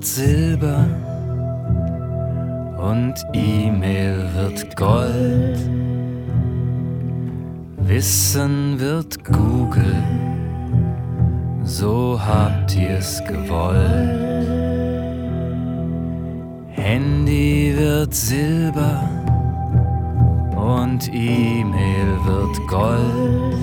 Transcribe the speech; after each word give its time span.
Wird 0.00 0.08
Silber 0.08 0.86
und 2.78 3.14
E-Mail 3.34 4.30
wird 4.34 4.74
Gold. 4.74 5.58
Wissen 7.76 8.80
wird 8.80 9.22
Google, 9.22 10.02
so 11.64 12.18
habt 12.18 12.74
ihr's 12.74 13.22
gewollt. 13.28 14.56
Handy 16.70 17.74
wird 17.76 18.14
Silber 18.14 19.02
und 20.56 21.10
E-Mail 21.12 22.16
wird 22.24 22.68
Gold. 22.68 23.54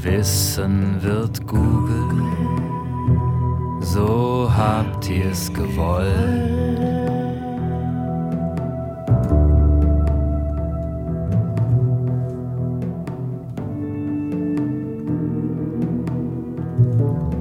Wissen 0.00 1.02
wird 1.02 1.44
Google, 1.48 2.59
habt 4.60 5.08
ihr's 5.08 5.52
gewollt. 5.54 6.06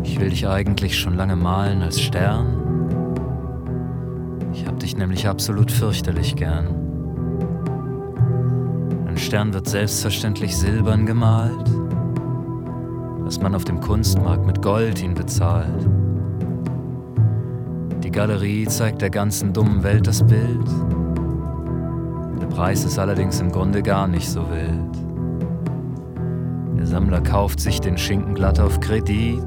Ich 0.04 0.20
will 0.20 0.30
dich 0.30 0.48
eigentlich 0.48 0.98
schon 0.98 1.16
lange 1.16 1.36
malen 1.36 1.82
als 1.82 2.00
Stern. 2.00 2.48
Ich 4.54 4.66
hab 4.66 4.80
dich 4.80 4.96
nämlich 4.96 5.28
absolut 5.28 5.72
fürchterlich 5.72 6.38
gern. 6.38 6.68
Ein 9.08 9.18
Stern 9.18 9.54
wird 9.54 9.68
selbstverständlich 9.68 10.56
silbern 10.56 11.06
gemalt, 11.06 11.70
dass 13.26 13.42
man 13.42 13.56
auf 13.56 13.66
dem 13.66 13.82
Kunstmarkt 13.82 14.46
mit 14.46 14.62
Gold 14.62 15.04
ihn 15.04 15.16
bezahlt. 15.16 15.99
Galerie 18.20 18.68
zeigt 18.68 19.02
der 19.02 19.12
ganzen 19.12 19.54
dummen 19.54 19.82
Welt 19.82 20.06
das 20.06 20.22
Bild. 20.22 20.68
Der 22.42 22.48
Preis 22.48 22.84
ist 22.84 23.00
allerdings 23.00 23.40
im 23.40 23.50
Grunde 23.50 23.82
gar 23.82 24.10
nicht 24.10 24.30
so 24.30 24.42
wild. 24.50 24.98
Der 26.78 26.86
Sammler 26.86 27.22
kauft 27.22 27.62
sich 27.62 27.80
den 27.80 27.98
Schinken 27.98 28.36
glatt 28.36 28.60
auf 28.60 28.82
Kredit. 28.82 29.42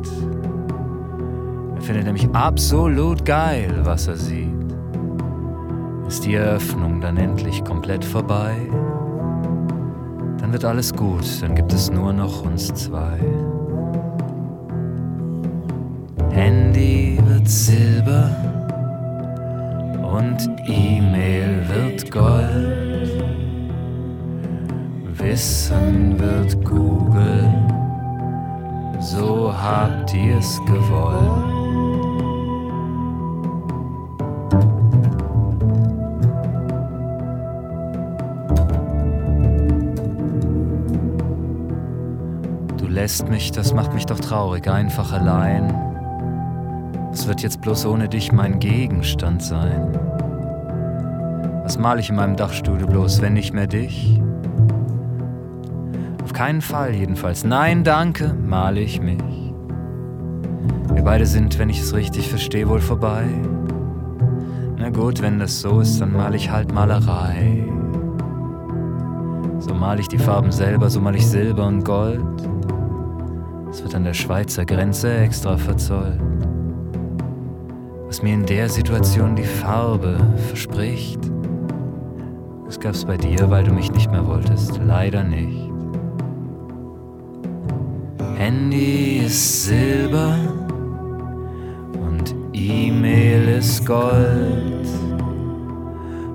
Er 1.75 1.83
findet 1.83 2.07
nämlich 2.07 2.27
absolut 2.31 3.27
geil, 3.27 3.81
was 3.83 4.09
er 4.09 4.17
sieht. 4.17 4.49
Ist 6.09 6.25
die 6.25 6.37
Eröffnung 6.37 7.03
dann 7.03 7.19
endlich 7.19 7.63
komplett 7.65 8.03
vorbei? 8.03 8.55
Dann 10.39 10.51
wird 10.51 10.65
alles 10.65 10.95
gut, 10.95 11.43
dann 11.43 11.55
gibt 11.55 11.75
es 11.75 11.91
nur 11.91 12.15
noch 12.15 12.43
uns 12.47 12.73
zwei. 12.73 13.19
Handy 16.31 17.21
wird 17.27 17.47
Silber 17.47 18.52
und 20.13 20.47
E-Mail 20.67 21.67
wird 21.69 22.11
Gold. 22.11 23.25
Wissen 25.15 26.19
wird 26.19 26.63
Google, 26.65 27.49
so 29.01 29.53
habt 29.53 30.13
ihr's 30.15 30.61
gewollt. 30.67 31.49
Du 42.77 42.87
lässt 42.87 43.29
mich, 43.29 43.51
das 43.53 43.73
macht 43.73 43.95
mich 43.95 44.05
doch 44.05 44.21
traurig, 44.21 44.69
einfach 44.69 45.13
allein. 45.13 45.92
Was 47.13 47.29
wird 47.29 47.43
jetzt 47.43 47.61
bloß 47.61 47.85
ohne 47.85 48.09
dich 48.09 48.33
mein 48.33 48.59
Gegenstand 48.59 49.43
sein? 49.43 49.93
Was 51.63 51.79
mal 51.79 52.01
ich 52.01 52.09
in 52.09 52.17
meinem 52.17 52.37
Dachstudio 52.37 52.87
bloß, 52.87 53.21
wenn 53.21 53.35
nicht 53.35 53.53
mehr 53.53 53.67
dich? 53.67 54.19
Auf 56.25 56.33
keinen 56.33 56.63
Fall 56.63 56.95
jedenfalls. 56.95 57.45
Nein, 57.45 57.85
danke, 57.85 58.33
male 58.33 58.81
ich 58.81 59.03
mich. 59.03 59.23
Wir 60.95 61.03
beide 61.05 61.27
sind, 61.27 61.59
wenn 61.59 61.69
ich 61.69 61.81
es 61.81 61.93
richtig 61.93 62.31
verstehe, 62.31 62.67
wohl 62.67 62.81
vorbei. 62.81 63.25
Na 64.79 64.89
gut, 64.89 65.21
wenn 65.21 65.39
das 65.39 65.61
so 65.61 65.81
ist, 65.81 66.01
dann 66.01 66.15
mal 66.15 66.35
ich 66.35 66.51
halt 66.51 66.73
Malerei. 66.73 67.63
So 69.59 69.75
mal 69.75 70.01
ich 70.01 70.09
die 70.09 70.19
Farben 70.19 70.51
selber, 70.51 70.89
so 70.89 70.99
mal 70.99 71.15
ich 71.15 71.27
Silber 71.27 71.67
und 71.67 71.85
Gold. 71.85 72.25
Es 73.71 73.83
wird 73.83 73.95
an 73.95 74.05
der 74.05 74.15
Schweizer 74.15 74.65
Grenze 74.65 75.15
extra 75.15 75.59
verzollt. 75.59 76.32
Was 78.13 78.21
mir 78.21 78.35
in 78.35 78.45
der 78.45 78.69
Situation 78.69 79.37
die 79.37 79.43
Farbe 79.43 80.19
verspricht. 80.49 81.19
Das 82.67 82.79
gab's 82.79 83.07
bei 83.07 83.17
dir, 83.17 83.49
weil 83.49 83.65
du 83.65 83.73
mich 83.73 83.91
nicht 83.91 84.11
mehr 84.11 84.27
wolltest. 84.27 84.79
Leider 84.85 85.25
nicht. 85.25 85.71
Handy 88.37 89.23
ist 89.25 89.65
Silber 89.65 90.37
und 92.07 92.35
E-Mail 92.53 93.49
ist 93.49 93.87
Gold. 93.87 94.87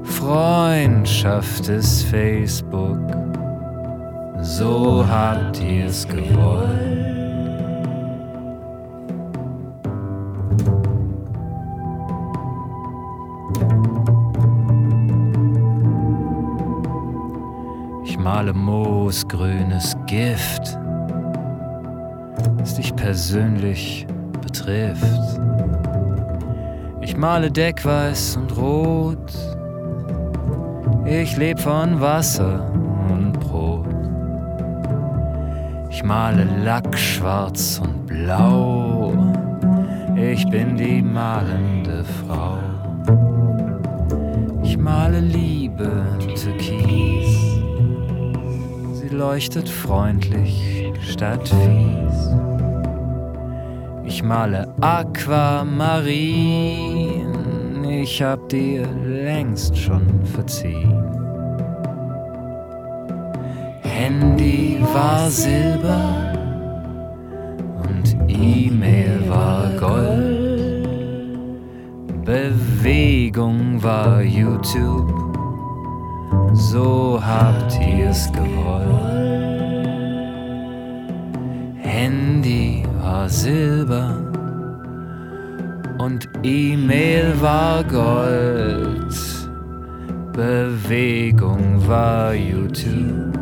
Freundschaft 0.01 1.69
ist 1.69 2.05
Facebook, 2.05 2.97
so 4.41 5.05
habt 5.07 5.61
ihr's 5.61 6.07
gewollt. 6.07 6.96
Ich 18.17 18.23
male 18.23 18.51
moosgrünes 18.51 19.95
Gift, 20.07 20.75
das 22.57 22.73
dich 22.73 22.95
persönlich 22.95 24.07
betrifft. 24.41 25.39
Ich 27.01 27.15
male 27.15 27.51
Deckweiß 27.51 28.37
und 28.37 28.57
Rot. 28.57 29.31
Ich 31.05 31.37
leb 31.37 31.59
von 31.59 32.01
Wasser 32.01 32.71
und 33.11 33.39
Brot. 33.39 33.85
Ich 35.91 36.03
male 36.03 36.43
Lackschwarz 36.63 37.79
und 37.83 38.07
Blau. 38.07 39.13
Ich 40.15 40.49
bin 40.49 40.75
die 40.75 41.03
malende 41.03 42.03
Frau. 42.03 42.57
Ich 44.63 44.75
male 44.75 45.19
Liebe. 45.19 45.91
Sie 46.35 46.56
leuchtet 49.17 49.67
freundlich 49.67 50.91
statt 51.01 51.49
fies. 51.49 52.35
Ich 54.05 54.21
male 54.23 54.67
Aquamarin, 54.79 56.13
ich 57.83 58.21
hab 58.21 58.47
dir 58.49 58.85
längst 59.03 59.75
schon 59.75 60.23
verziehen. 60.23 61.03
Handy 63.81 64.79
war 64.93 65.29
Silber 65.31 66.33
und 67.89 68.15
E-Mail 68.27 69.19
war 69.27 69.71
Gold. 69.79 70.37
Bewegung 72.23 73.81
war 73.81 74.21
YouTube, 74.21 75.26
so 76.57 77.19
habt 77.21 77.79
ihr's 77.79 78.31
gewollt. 78.31 78.87
Handy 81.77 82.83
war 82.99 83.29
Silber 83.29 84.15
und 85.99 86.27
E-Mail 86.43 87.33
war 87.39 87.83
Gold. 87.83 89.15
Bewegung 90.33 91.87
war 91.87 92.33
YouTube, 92.33 93.39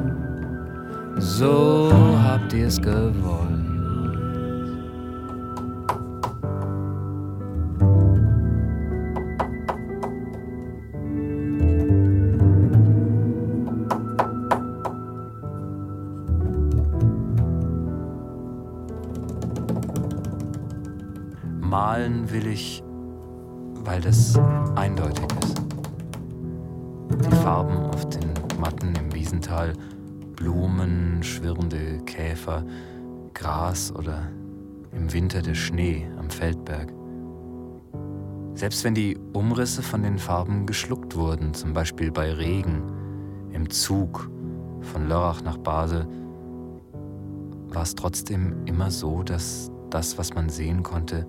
so 1.18 1.92
habt 2.24 2.54
ihr's 2.54 2.82
gewollt. 2.82 3.45
Weil 24.34 24.44
das 24.44 24.78
eindeutig 24.78 25.26
ist. 25.44 25.62
Die 27.26 27.36
Farben 27.36 27.78
auf 27.78 28.10
den 28.10 28.32
Matten 28.60 28.94
im 28.96 29.14
Wiesental, 29.14 29.74
Blumen, 30.36 31.22
schwirrende 31.22 32.00
Käfer, 32.06 32.64
Gras 33.34 33.94
oder 33.94 34.30
im 34.92 35.12
Winter 35.14 35.42
der 35.42 35.56
Schnee 35.56 36.08
am 36.18 36.30
Feldberg. 36.30 36.92
Selbst 38.54 38.84
wenn 38.84 38.96
die 38.96 39.18
Umrisse 39.34 39.84
von 39.84 40.02
den 40.02 40.18
Farben 40.18 40.66
geschluckt 40.66 41.16
wurden, 41.16 41.54
zum 41.54 41.74
Beispiel 41.74 42.12
bei 42.12 42.32
Regen, 42.32 42.84
im 43.52 43.70
Zug 43.70 44.30
von 44.82 45.08
Lörrach 45.08 45.42
nach 45.42 45.58
Basel, 45.58 46.08
war 47.68 47.84
es 47.84 47.96
trotzdem 47.96 48.66
immer 48.66 48.92
so, 48.92 49.24
dass 49.24 49.72
das, 49.90 50.18
was 50.18 50.34
man 50.34 50.50
sehen 50.50 50.84
konnte, 50.84 51.28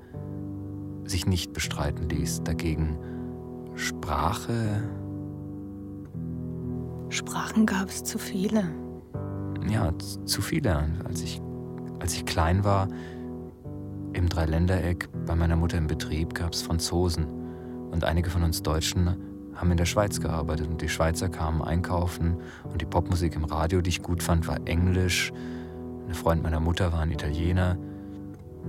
sich 1.07 1.27
nicht 1.27 1.53
bestreiten 1.53 2.09
ließ. 2.09 2.43
Dagegen 2.45 2.99
Sprache. 3.75 4.83
Sprachen 7.09 7.67
gab 7.67 7.89
es 7.89 8.05
zu 8.05 8.19
viele. 8.19 8.65
Ja, 9.69 9.93
zu 10.25 10.43
viele. 10.43 10.85
Als 11.05 11.23
ich, 11.23 11.41
als 12.01 12.15
ich 12.15 12.25
klein 12.25 12.65
war, 12.65 12.89
im 14.13 14.29
Dreiländereck 14.29 15.09
bei 15.27 15.35
meiner 15.35 15.57
Mutter 15.57 15.79
im 15.79 15.87
Betrieb 15.87 16.35
gab 16.35 16.53
es 16.53 16.63
Franzosen. 16.63 17.27
Und 17.91 18.05
einige 18.05 18.31
von 18.31 18.43
uns 18.43 18.63
Deutschen 18.63 19.17
haben 19.55 19.71
in 19.71 19.77
der 19.77 19.85
Schweiz 19.85 20.21
gearbeitet. 20.21 20.69
Und 20.69 20.81
die 20.81 20.89
Schweizer 20.89 21.29
kamen 21.29 21.63
einkaufen. 21.63 22.37
Und 22.65 22.81
die 22.81 22.87
Popmusik 22.87 23.35
im 23.37 23.45
Radio, 23.45 23.81
die 23.81 23.91
ich 23.91 24.03
gut 24.03 24.23
fand, 24.23 24.47
war 24.49 24.59
Englisch. 24.67 25.33
Ein 26.09 26.15
Freund 26.15 26.43
meiner 26.43 26.61
Mutter 26.61 26.93
war 26.93 27.01
ein 27.01 27.11
Italiener. 27.11 27.77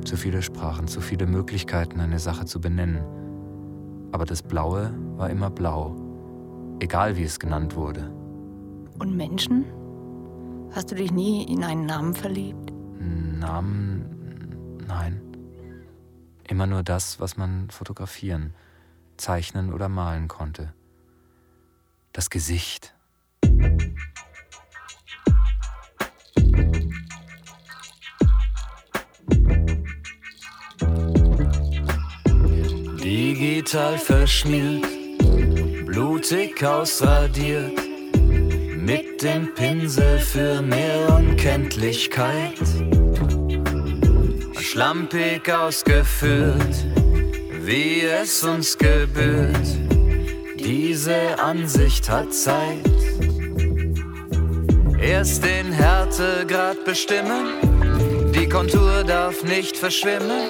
Zu 0.03 0.17
viele 0.17 0.41
Sprachen, 0.41 0.87
zu 0.87 1.01
viele 1.01 1.27
Möglichkeiten, 1.27 1.99
eine 1.99 2.19
Sache 2.19 2.45
zu 2.45 2.61
benennen. 2.61 3.03
Aber 4.11 4.25
das 4.25 4.41
Blaue 4.41 4.93
war 5.17 5.29
immer 5.29 5.49
blau, 5.49 5.95
egal 6.79 7.17
wie 7.17 7.23
es 7.23 7.39
genannt 7.39 7.75
wurde. 7.75 8.11
Und 8.99 9.15
Menschen? 9.15 9.65
Hast 10.71 10.91
du 10.91 10.95
dich 10.95 11.11
nie 11.11 11.43
in 11.43 11.63
einen 11.63 11.85
Namen 11.85 12.13
verliebt? 12.13 12.73
Namen? 12.99 14.77
Nein. 14.87 15.21
Immer 16.47 16.67
nur 16.67 16.83
das, 16.83 17.19
was 17.19 17.37
man 17.37 17.69
fotografieren, 17.69 18.53
zeichnen 19.17 19.73
oder 19.73 19.89
malen 19.89 20.27
konnte. 20.27 20.73
Das 22.13 22.29
Gesicht. 22.29 22.93
Digital 33.47 33.97
verschmiert, 33.97 34.85
blutig 35.85 36.61
ausradiert, 36.65 37.71
mit 38.75 39.23
dem 39.23 39.53
Pinsel 39.53 40.19
für 40.19 40.61
mehr 40.61 41.15
Unkenntlichkeit. 41.15 42.59
Schlampig 44.59 45.49
ausgeführt, 45.49 46.75
wie 47.61 48.01
es 48.01 48.43
uns 48.43 48.77
gebührt. 48.77 49.67
Diese 50.59 51.39
Ansicht 51.39 52.09
hat 52.09 52.33
Zeit. 52.33 52.91
Erst 55.01 55.45
den 55.45 55.71
Härtegrad 55.71 56.83
bestimmen, 56.83 58.33
die 58.35 58.49
Kontur 58.49 59.05
darf 59.05 59.41
nicht 59.45 59.77
verschwimmen, 59.77 60.49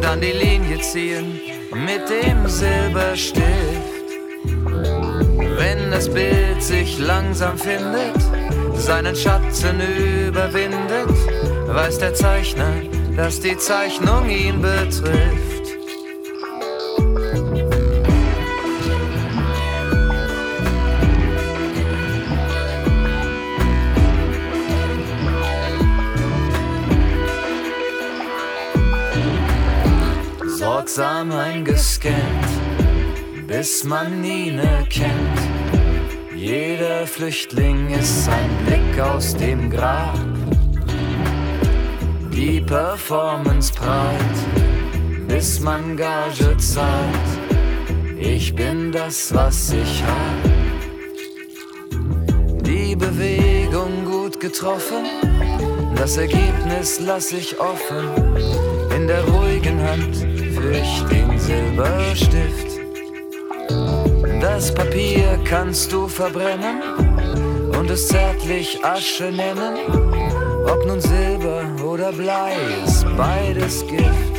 dann 0.00 0.20
die 0.20 0.30
Linie 0.30 0.80
ziehen 0.80 1.51
mit 1.74 2.08
dem 2.08 2.48
Silberstift. 2.48 3.42
Wenn 5.56 5.90
das 5.90 6.08
Bild 6.08 6.62
sich 6.62 6.98
langsam 6.98 7.56
findet, 7.56 8.20
seinen 8.74 9.16
Schatten 9.16 9.80
überwindet, 9.80 11.08
weiß 11.66 11.98
der 11.98 12.14
Zeichner, 12.14 12.72
dass 13.16 13.40
die 13.40 13.56
Zeichnung 13.56 14.28
ihn 14.28 14.60
betrifft. 14.60 15.61
Sorgsam 30.92 31.32
eingescannt, 31.32 32.16
bis 33.46 33.82
man 33.84 34.22
ihn 34.22 34.58
erkennt. 34.58 35.40
Jeder 36.36 37.06
Flüchtling 37.06 37.88
ist 37.90 38.28
ein 38.28 38.50
Blick 38.66 39.00
aus 39.00 39.34
dem 39.34 39.70
Grab. 39.70 40.18
Die 42.30 42.60
Performance 42.60 43.72
prallt, 43.72 44.38
bis 45.28 45.60
man 45.60 45.96
Gage 45.96 46.56
zahlt. 46.58 47.30
Ich 48.18 48.54
bin 48.54 48.92
das, 48.92 49.34
was 49.34 49.72
ich 49.72 50.02
hab. 50.02 50.42
Die 52.66 52.94
Bewegung 52.96 54.04
gut 54.04 54.38
getroffen, 54.40 55.04
das 55.96 56.18
Ergebnis 56.18 57.00
lass 57.00 57.32
ich 57.32 57.58
offen 57.58 58.10
in 58.94 59.06
der 59.06 59.24
ruhigen 59.24 59.80
Hand 59.80 60.31
ich 60.70 61.02
den 61.04 61.38
Silberstift. 61.38 62.80
Das 64.40 64.72
Papier 64.72 65.38
kannst 65.44 65.92
du 65.92 66.08
verbrennen 66.08 66.82
und 67.78 67.90
es 67.90 68.08
zärtlich 68.08 68.84
Asche 68.84 69.30
nennen. 69.30 69.76
Ob 70.66 70.86
nun 70.86 71.00
Silber 71.00 71.64
oder 71.84 72.12
Blei 72.12 72.52
ist 72.84 73.04
beides 73.16 73.86
Gift. 73.86 74.31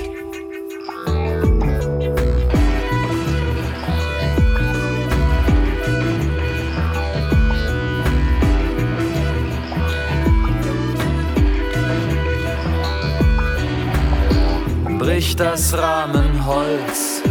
Bricht 15.24 15.40
das 15.40 15.74
Rahmenholz, 15.74 17.24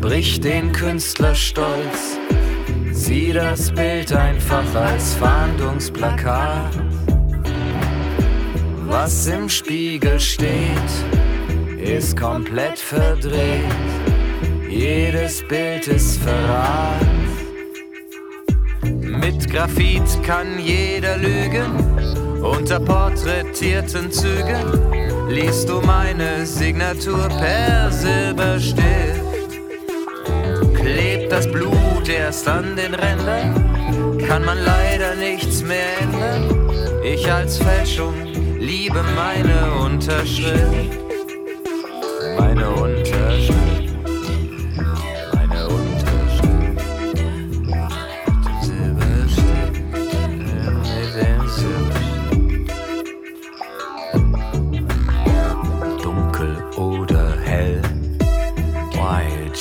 bricht 0.00 0.44
den 0.44 0.70
Künstler 0.70 1.34
stolz. 1.34 2.16
Sieh 2.92 3.32
das 3.32 3.72
Bild 3.72 4.12
einfach 4.12 4.72
als 4.76 5.14
Fahndungsplakat. 5.14 6.70
Was 8.86 9.26
im 9.26 9.48
Spiegel 9.48 10.20
steht, 10.20 10.92
ist 11.76 12.16
komplett 12.16 12.78
verdreht. 12.78 13.64
Jedes 14.70 15.42
Bild 15.48 15.88
ist 15.88 16.22
Verrat. 16.22 17.00
Mit 18.84 19.50
Graphit 19.50 20.22
kann 20.24 20.60
jeder 20.60 21.16
lügen, 21.16 22.40
unter 22.40 22.78
porträtierten 22.78 24.12
Zügen 24.12 24.93
liest 25.28 25.68
du 25.68 25.80
meine 25.80 26.46
Signatur 26.46 27.28
per 27.28 27.90
Silberstift. 27.90 28.84
Klebt 30.74 31.32
das 31.32 31.50
Blut 31.50 32.08
erst 32.08 32.46
an 32.48 32.76
den 32.76 32.94
Rändern, 32.94 34.18
kann 34.26 34.44
man 34.44 34.58
leider 34.58 35.14
nichts 35.14 35.62
mehr 35.62 35.98
ändern. 36.00 36.70
Ich 37.02 37.30
als 37.30 37.58
Fälschung 37.58 38.14
liebe 38.58 39.02
meine 39.14 39.72
Unterschrift. 39.84 41.03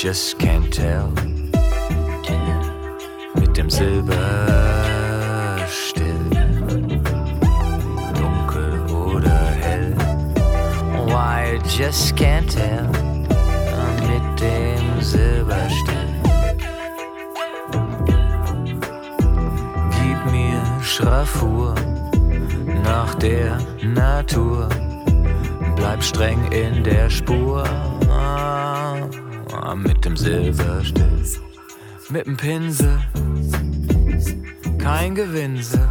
Just 0.03 0.37
can't 0.37 0.69
tell. 0.69 1.13
Mit 3.39 3.55
dem 3.55 3.69
Silber 3.69 4.05
dunkel 8.13 8.81
oder 8.93 9.39
hell. 9.61 9.93
Why 11.07 11.57
just 11.69 12.17
can't 12.17 12.51
tell. 12.51 12.89
Mit 14.09 14.41
dem 14.41 14.99
Silber 14.99 15.69
still. 15.69 16.13
Gib 19.89 20.31
mir 20.33 20.61
Schraffur 20.81 21.75
nach 22.83 23.15
der 23.15 23.57
Natur. 23.81 24.67
Bleib 25.77 26.03
streng 26.03 26.51
in 26.51 26.83
der 26.83 27.09
Spur 27.09 27.63
mit 29.75 30.05
dem 30.05 30.15
Silberstift, 30.15 31.41
mit 32.09 32.25
dem 32.25 32.37
Pinsel, 32.37 32.99
kein 34.77 35.15
Gewinsel. 35.15 35.89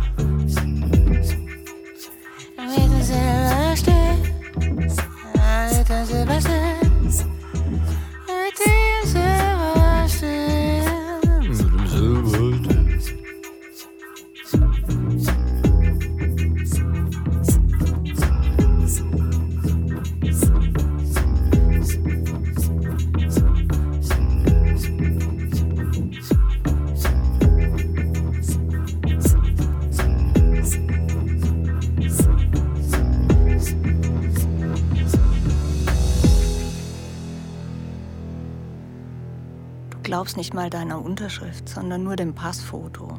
Nicht 40.53 40.55
mal 40.55 40.69
deiner 40.69 41.03
Unterschrift, 41.03 41.67
sondern 41.67 42.03
nur 42.03 42.15
dem 42.15 42.35
Passfoto 42.35 43.19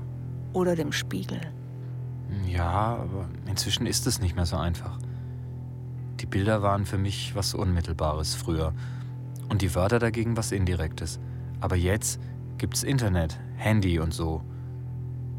oder 0.54 0.76
dem 0.76 0.92
Spiegel. 0.92 1.42
Ja, 2.46 3.00
aber 3.02 3.28
inzwischen 3.48 3.88
ist 3.88 4.06
es 4.06 4.22
nicht 4.22 4.36
mehr 4.36 4.46
so 4.46 4.58
einfach. 4.58 5.00
Die 6.20 6.28
Bilder 6.28 6.62
waren 6.62 6.86
für 6.86 7.00
mich 7.00 7.34
was 7.34 7.56
Unmittelbares 7.56 8.36
früher 8.36 8.72
und 9.50 9.64
die 9.64 9.74
Wörter 9.74 9.98
dagegen 9.98 10.38
was 10.38 10.52
Indirektes. 10.52 11.20
Aber 11.60 11.76
jetzt 11.76 12.20
gibt's 12.60 12.84
Internet, 12.84 13.40
Handy 13.56 13.98
und 13.98 14.14
so. 14.14 14.44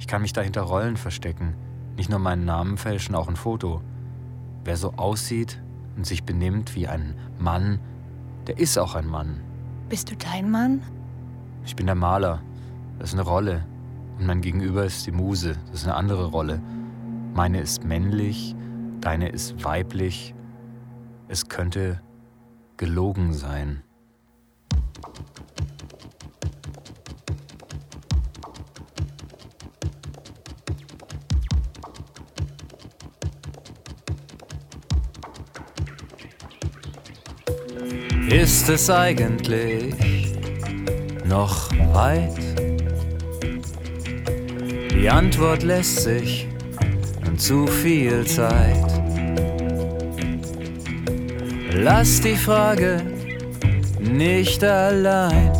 Ich 0.01 0.09
kann 0.09 0.23
mich 0.23 0.33
da 0.33 0.41
hinter 0.41 0.63
Rollen 0.63 0.97
verstecken, 0.97 1.55
nicht 1.97 2.11
nur 2.11 2.19
meinen 2.19 2.45
Namen 2.45 2.77
fälschen, 2.77 3.15
auch 3.15 3.29
ein 3.29 3.37
Foto. 3.37 3.83
Wer 4.65 4.77
so 4.77 4.95
aussieht 4.95 5.63
und 5.97 6.07
sich 6.07 6.25
benimmt 6.25 6.75
wie 6.75 6.89
ein 6.89 7.15
Mann, 7.39 7.79
der 8.49 8.59
ist 8.59 8.79
auch 8.79 8.97
ein 8.97 9.07
Mann. 9.07 9.39
Bist 9.89 10.11
du 10.11 10.17
dein 10.17 10.51
Mann? 10.51 10.83
Ich 11.67 11.77
bin 11.77 11.87
der 11.87 11.95
Maler. 11.95 12.43
Das 12.99 13.11
ist 13.11 13.15
eine 13.15 13.29
Rolle. 13.29 13.65
Und 14.19 14.27
mein 14.27 14.41
Gegenüber 14.41 14.85
ist 14.85 15.07
die 15.07 15.13
Muse. 15.13 15.57
Das 15.71 15.81
ist 15.81 15.87
eine 15.87 15.97
andere 15.97 16.27
Rolle. 16.27 16.61
Meine 17.33 17.61
ist 17.61 17.85
männlich, 17.85 18.55
deine 19.01 19.29
ist 19.31 19.65
weiblich. 19.65 20.35
Es 21.27 21.49
könnte 21.49 22.01
gelogen 22.77 23.33
sein. 23.33 23.83
Ist 38.29 38.69
es 38.69 38.91
eigentlich 38.91 40.24
noch 41.25 41.71
weit? 41.93 42.39
Die 44.93 45.09
Antwort 45.09 45.63
lässt 45.63 46.03
sich 46.03 46.49
an 47.27 47.39
zu 47.39 47.67
viel 47.67 48.25
Zeit. 48.27 49.01
Lass 51.73 52.21
die 52.21 52.37
Frage 52.37 53.03
nicht 54.01 54.63
allein. 54.63 55.53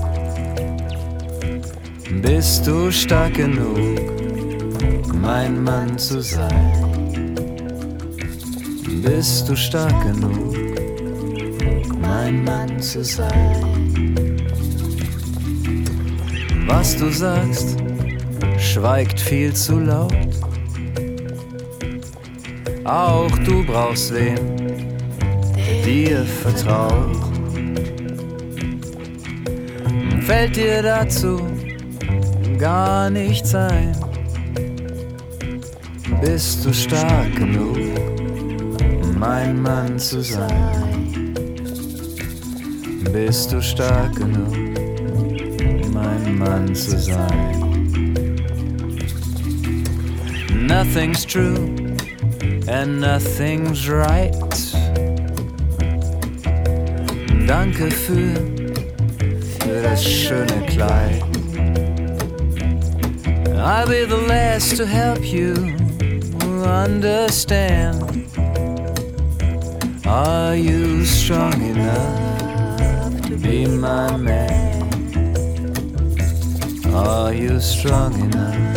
Bist 2.23 2.67
du 2.67 2.91
stark 2.91 3.35
genug, 3.35 4.01
mein 5.21 5.63
Mann 5.63 5.99
zu 5.99 6.23
sein? 6.23 7.35
Bist 9.03 9.49
du 9.49 9.57
stark 9.57 10.01
genug, 10.03 10.57
mein 12.01 12.45
Mann 12.45 12.81
zu 12.81 13.03
sein? 13.03 13.64
Was 16.77 16.97
du 16.97 17.09
sagst, 17.09 17.77
schweigt 18.59 19.21
viel 19.21 19.55
zu 19.55 19.79
laut. 19.79 20.13
Auch 22.85 23.31
du 23.47 23.65
brauchst 23.65 24.13
wen, 24.13 24.35
der 25.55 25.85
dir 25.85 26.25
vertraut. 26.25 27.17
Fällt 30.23 30.57
dir 30.57 30.83
dazu 30.83 31.41
gar 32.59 33.09
nichts 33.09 33.55
ein? 33.55 33.97
Bist 36.21 36.65
du 36.65 36.73
stark 36.73 37.37
genug, 37.37 37.79
mein 39.17 39.63
Mann 39.63 39.97
zu 39.97 40.23
sein? 40.23 41.35
Bist 43.13 43.53
du 43.53 43.63
stark 43.63 44.17
genug, 44.17 44.64
Nothing's 50.67 51.25
true 51.25 51.97
and 52.69 53.01
nothing's 53.01 53.89
right. 53.89 54.33
Danke 57.47 57.91
für, 57.91 58.35
für 59.59 59.83
das 59.83 60.03
schöne 60.03 60.67
Kleid. 60.67 61.23
I'll 63.57 63.87
be 63.87 64.05
the 64.07 64.27
last 64.29 64.77
to 64.77 64.87
help 64.87 65.25
you 65.25 65.55
understand. 66.65 68.03
Are 70.07 70.55
you 70.57 71.05
strong 71.05 71.55
enough 71.63 73.21
to 73.29 73.37
be 73.37 73.67
my 73.67 74.17
man? 74.17 74.64
Are 77.07 77.35
you 77.35 77.61
strong 77.61 78.15
enough? 78.19 78.74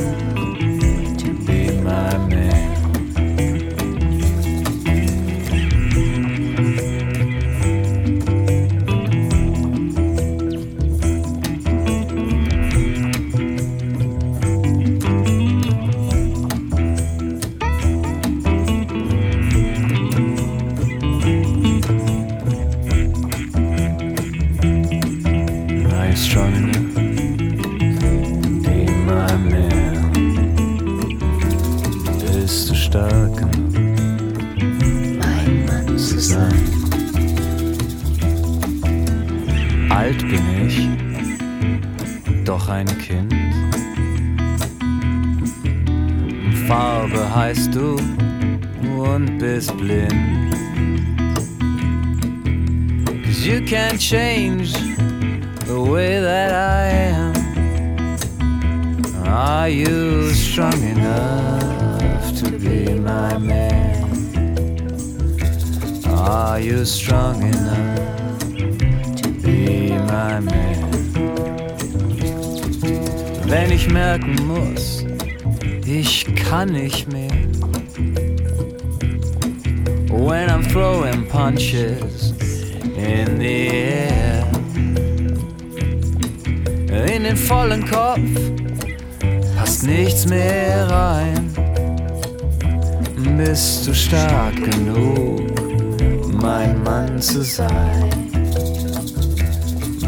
zu 97.27 97.43
sein. 97.43 98.09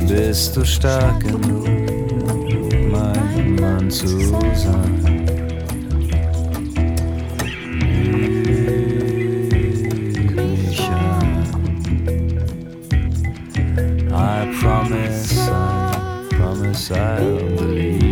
Bist 0.08 0.56
du 0.56 0.64
stark 0.64 1.20
genug, 1.20 1.68
mein 2.90 3.56
Mann 3.56 3.92
zu 3.92 4.08
sein? 4.56 5.26
I 14.12 14.60
promise, 14.62 15.38
I 15.38 16.28
promise 16.32 16.92
I'll 16.92 17.56
believe. 17.58 18.09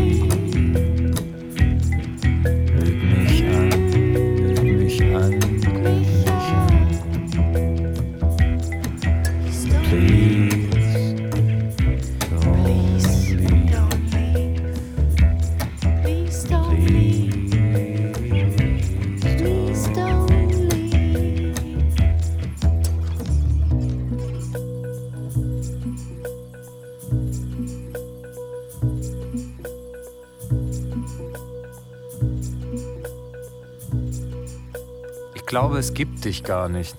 Glaube, 35.78 35.80
es 35.80 35.94
gibt 35.94 36.26
dich 36.26 36.44
gar 36.44 36.70
nicht. 36.70 36.96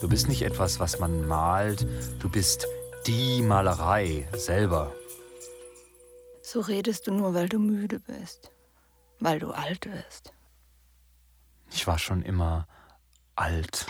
Du 0.00 0.08
bist 0.08 0.28
nicht 0.28 0.42
etwas, 0.42 0.78
was 0.78 1.00
man 1.00 1.26
malt, 1.26 1.84
du 2.20 2.30
bist 2.30 2.68
die 3.06 3.42
Malerei 3.42 4.28
selber. 4.36 4.92
So 6.42 6.60
redest 6.60 7.08
du 7.08 7.12
nur, 7.12 7.34
weil 7.34 7.48
du 7.48 7.58
müde 7.58 7.98
bist, 7.98 8.52
weil 9.18 9.40
du 9.40 9.50
alt 9.50 9.80
bist. 9.80 10.32
Ich 11.72 11.88
war 11.88 11.98
schon 11.98 12.22
immer 12.22 12.68
alt. 13.34 13.86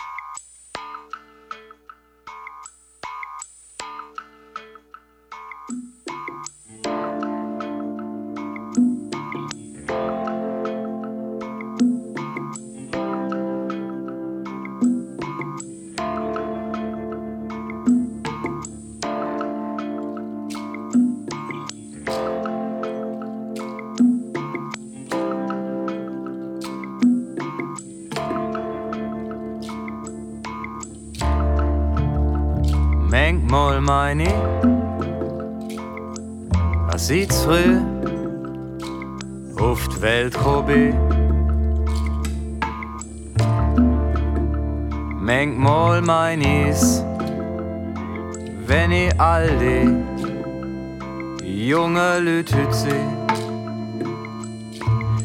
Welt 40.67 40.67
gekommen 40.67 40.69
bin 40.69 41.07
Manchmal 45.27 46.01
mein 46.01 46.39
ich's, 46.39 47.03
wenn 48.65 48.93
ich 48.93 49.19
all 49.19 49.49
die 49.59 49.91
junge 51.67 52.19
Leute 52.19 52.55
heute 52.55 52.73
sehe. 52.73 53.09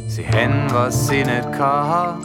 Sie 0.09 0.26
haben, 0.26 0.66
was 0.72 1.07
sie 1.07 1.22
nicht 1.22 1.52
kann, 1.52 2.20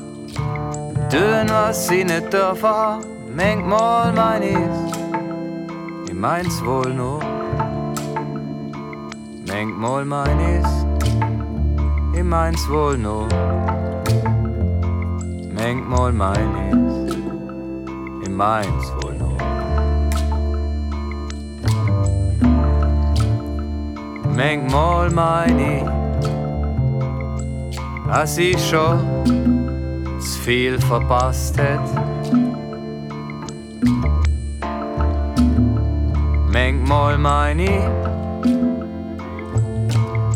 tun, 1.11 1.47
was 1.49 1.87
sie 1.87 2.03
nicht 2.03 2.33
dürfen. 2.33 3.05
Manchmal 3.35 4.11
mein 4.11 4.41
ich's, 4.41 4.97
meins 6.13 6.65
wohl 6.65 6.91
nur. 6.95 7.19
Manchmal 9.47 10.03
mein 10.03 10.39
ist, 10.39 10.86
ich 12.17 12.23
meins 12.23 12.67
wohl 12.69 12.97
nur. 12.97 13.27
Manchmal 15.53 16.11
mein 16.13 16.49
ist, 16.71 17.17
ich 18.23 18.29
meins 18.29 18.93
wohl 19.01 19.13
nur. 19.13 19.37
Manchmal 24.35 25.09
mein 25.11 25.59
ich, 25.59 25.83
dass 28.07 28.37
ich 28.37 28.69
schon 28.69 28.99
zu 30.19 30.39
viel 30.39 30.79
verpasst 30.79 31.57
hätte 31.57 32.07
manchmal 36.57 37.17
meine 37.17 37.63
ich, 37.63 37.85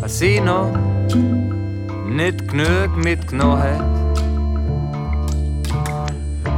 dass 0.00 0.18
sie 0.18 0.40
noch 0.40 0.70
nicht 2.12 2.48
genug 2.48 2.96
mitgenommen 2.96 3.62
hat. 3.62 3.84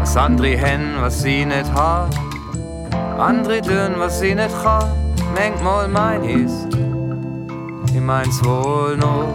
Was 0.00 0.16
andere 0.16 0.58
haben, 0.60 1.00
was 1.00 1.22
sie 1.22 1.44
nicht 1.44 1.72
haben, 1.72 2.10
andere 3.18 3.60
tun, 3.60 3.94
was 3.98 4.20
sie 4.20 4.34
nicht 4.34 4.54
kann. 4.62 4.90
Manchmal 5.34 5.88
mein 5.88 6.24
ich's, 6.24 6.66
ich 7.92 8.00
mein's 8.00 8.44
wohl 8.44 8.96
noch. 8.96 9.34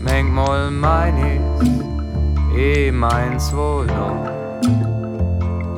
Manchmal 0.00 0.70
mein 0.70 1.16
ich's, 1.16 1.70
ich 2.56 2.92
mein's 2.92 3.52
wohl 3.54 3.86
noch. 3.86 4.30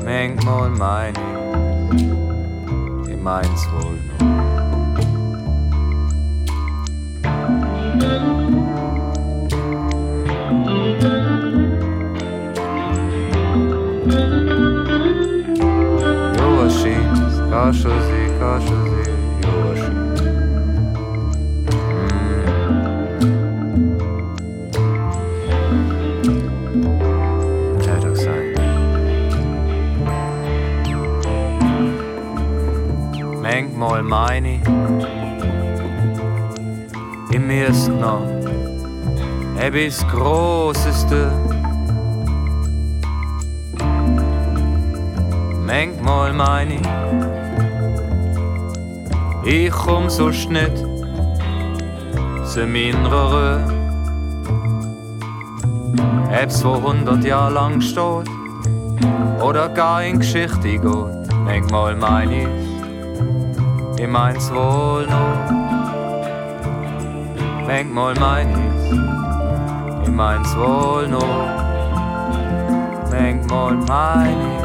Manchmal 0.04 0.70
mein 0.70 1.14
ich's 1.14 1.24
meins 3.24 3.66
wohl 3.72 3.98
noch. 4.18 4.43
Joachim, 4.43 4.43
Kaschosi, 17.54 18.22
Kaschosi, 18.40 19.02
Joachim. 19.42 19.94
mal 33.76 34.02
meine. 34.02 34.60
Im 37.30 37.50
ersten 37.50 38.00
noch 38.00 38.26
etwas 39.60 40.04
Großes 40.08 41.06
da. 41.06 41.30
Manchmal 45.64 46.32
meine 46.32 46.74
ich 46.74 47.23
komm 49.70 50.08
so 50.08 50.28
nicht 50.28 50.76
zu 52.46 52.66
meiner 52.66 53.12
Ruhe. 53.12 53.64
Ob's 56.42 56.64
wo 56.64 56.82
hundert 56.82 57.24
Jahre 57.24 57.54
lang 57.54 57.80
steht 57.80 58.28
oder 59.40 59.68
gar 59.68 60.02
in 60.02 60.18
Geschichte 60.18 60.78
geht. 60.78 61.34
Manchmal 61.44 61.96
meine 61.96 62.42
ich 62.42 62.48
ich 64.04 64.08
meins 64.08 64.50
wohl 64.52 65.06
noch. 65.06 65.50
Manchmal 67.66 68.14
mein 68.20 68.50
ich's, 68.50 68.92
ich 70.02 70.10
meins 70.10 70.56
wohl 70.56 71.08
noch. 71.08 71.48
Manchmal 73.10 73.76
mein 73.76 74.36
ich, 74.36 74.62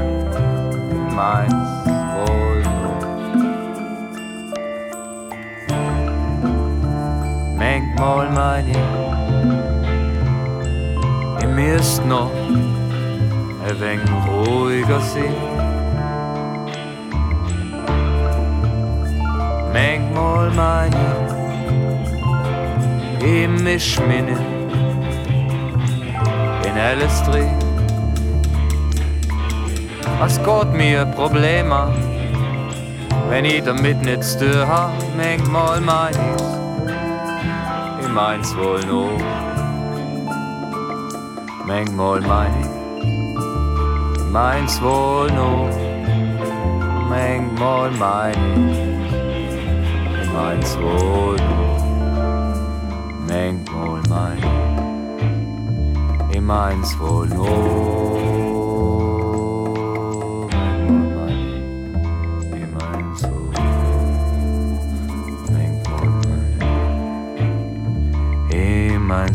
ich 1.08 1.16
meins 1.16 1.69
Manchmal 8.00 8.32
mein 8.32 8.70
ich, 8.70 8.78
ich 11.42 11.48
müsst 11.48 12.06
noch 12.06 12.32
ein 13.68 13.80
wenig 13.82 14.10
ruhiger 14.26 15.02
sein. 15.02 15.36
manchmal 19.74 20.50
meine 20.52 20.96
ich 23.22 23.48
misch 23.64 24.00
mich 24.00 24.38
in 26.68 26.78
alles 26.78 27.24
drin. 27.24 27.50
Was 30.20 30.38
geht 30.44 30.74
mir 30.74 31.06
Probleme, 31.06 31.94
wenn 33.30 33.46
ich 33.46 33.64
damit 33.64 34.02
nicht 34.02 34.24
zu 34.24 34.68
hab, 34.68 34.94
manchmal 35.18 35.82
mein 35.82 36.14
ich, 36.14 36.44
ich 36.44 36.59
meins 38.14 38.56
wohl 38.58 38.82
noch. 38.86 39.20
Manchmal 41.66 42.22
mein 42.22 42.66
meins 44.32 44.82
wohl 44.82 45.32
noch. 45.32 45.70
Manchmal 47.10 47.92
mein 47.92 48.36
meins 50.34 50.78
wohl 50.78 51.38
manchmal 53.30 54.02
mein, 54.10 54.38
ich 56.32 56.42
meins 56.42 57.00
wohl 57.00 57.28
nur. 57.28 57.99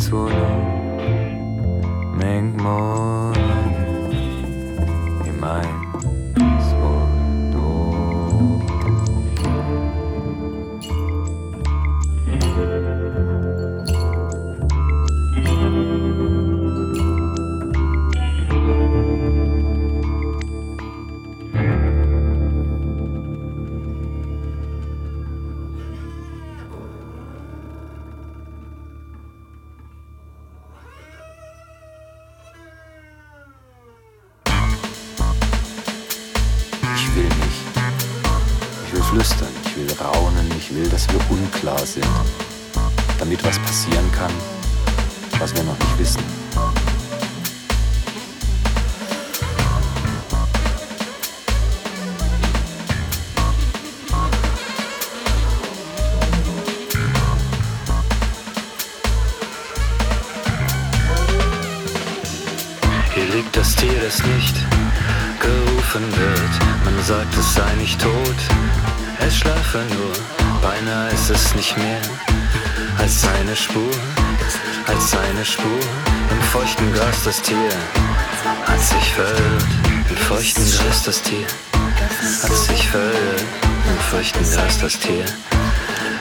Meins 0.05 0.13
wohl 0.13 0.44
Spur. 75.45 75.81
Im 76.31 76.43
feuchten 76.43 76.93
Gras 76.95 77.25
das 77.25 77.43
Tier 77.43 77.69
hat 78.67 78.81
sich 78.81 79.13
verirrt. 79.13 79.65
Im 80.09 80.17
feuchten 80.17 80.65
Gras 80.65 81.03
das 81.05 81.23
Tier 81.23 81.47
hat 82.43 82.57
sich 82.57 82.89
verirrt. 82.89 83.45
Im 83.63 83.99
feuchten 84.11 84.51
Gras 84.51 84.79
das 84.81 84.99
Tier 84.99 85.25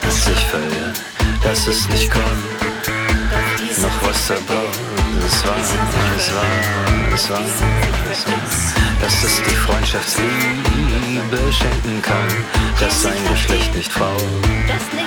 hat 0.04 0.12
sich 0.12 0.46
verirrt. 0.48 1.02
Das 1.42 1.68
ist 1.68 1.90
nicht 1.90 2.12
kommen, 2.12 2.44
noch 3.82 4.10
was 4.10 4.30
erbaut. 4.30 4.93
Es 5.26 5.46
war, 5.46 5.56
es 5.58 6.34
war, 6.34 6.44
es 7.14 7.30
war, 7.30 7.40
es 8.12 8.28
war, 8.28 8.36
dass 9.02 9.24
es 9.24 9.42
die 9.44 9.56
Freundschaftsliebe 9.56 11.38
schenken 11.52 12.02
kann, 12.02 12.28
dass 12.80 13.04
sein 13.04 13.24
Geschlecht 13.30 13.76
nicht 13.76 13.92
Frau 13.92 14.18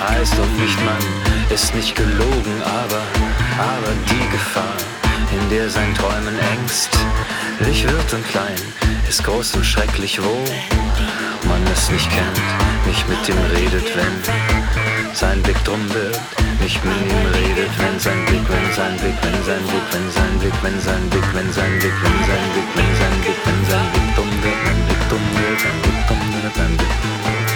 heißt 0.09 0.38
und 0.38 0.61
nicht 0.61 0.85
Mann, 0.85 1.03
ist 1.51 1.75
nicht 1.75 1.95
gelogen, 1.95 2.62
aber, 2.62 3.03
aber 3.59 3.92
die 4.11 4.31
Gefahr, 4.31 4.77
in 5.33 5.51
der 5.51 5.69
sein 5.71 5.95
Träumen 5.95 6.38
ängstlich 6.38 7.90
wird 7.90 8.12
und 8.12 8.27
klein, 8.29 8.61
ist 9.09 9.25
groß 9.25 9.55
und 9.57 9.64
schrecklich, 9.64 10.21
wo 10.23 10.45
man 11.49 11.62
es 11.73 11.90
nicht 11.90 12.11
kennt, 12.11 12.40
nicht 12.87 13.09
mit 13.09 13.29
ihm 13.29 13.42
redet, 13.55 13.97
wenn 13.97 15.14
sein 15.14 15.42
Blick 15.42 15.62
drum 15.64 15.83
wird, 15.95 16.21
nicht 16.61 16.85
mit 16.85 16.95
ihm 16.95 17.27
redet, 17.33 17.71
wenn 17.79 17.99
sein 17.99 18.25
Blick, 18.27 18.42
wenn 18.49 18.73
sein 18.75 18.97
Blick, 18.97 19.16
wenn 19.23 19.42
sein 19.45 19.62
Blick, 19.66 19.83
wenn 19.92 20.11
sein 20.12 20.38
Blick, 20.38 20.55
wenn 20.62 20.81
sein 20.81 21.09
Blick, 21.11 21.27
wenn 21.35 21.53
sein 21.53 21.79
Blick, 21.79 21.95
wenn 22.05 22.23
sein 22.27 22.45
Blick, 22.53 22.71
wenn 22.75 22.92
sein 23.01 23.16
Blick, 23.23 23.40
wenn 23.47 23.61
sein 23.71 23.87
Blick 23.92 24.09
dumm 24.16 24.31
wird, 24.42 24.61
mein 24.64 24.81
Blick 24.87 25.03
dumm 25.09 25.27
wird, 25.37 25.61
mein 25.64 25.79
Blick 25.83 26.01
dumm 26.09 26.23
wird, 26.35 26.57
mein 26.57 26.77
Blick 26.77 26.95
dumm 27.03 27.16
wird. 27.25 27.47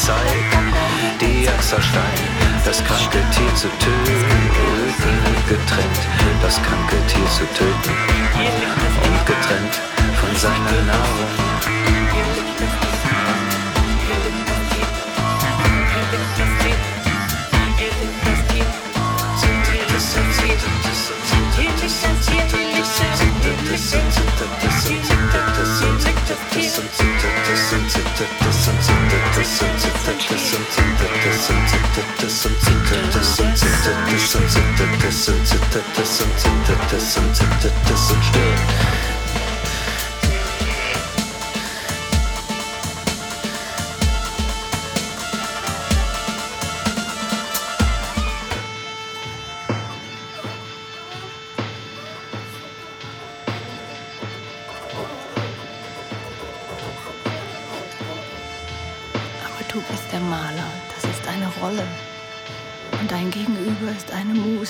Zeigt 0.00 0.56
die 1.20 1.46
Axerstein, 1.46 2.22
das 2.64 2.82
kranke 2.82 3.18
Tier 3.34 3.54
zu 3.54 3.68
töten, 3.68 5.19
getrennt, 5.50 6.00
das 6.42 6.62
kranke 6.62 6.96
Tier 7.08 7.26
zu 7.26 7.44
töten 7.54 7.90
und 9.02 9.26
getrennt 9.26 9.74
von 10.20 10.36
seiner 10.36 10.82
Nahrung. 10.86 11.99
Still. 26.48 27.20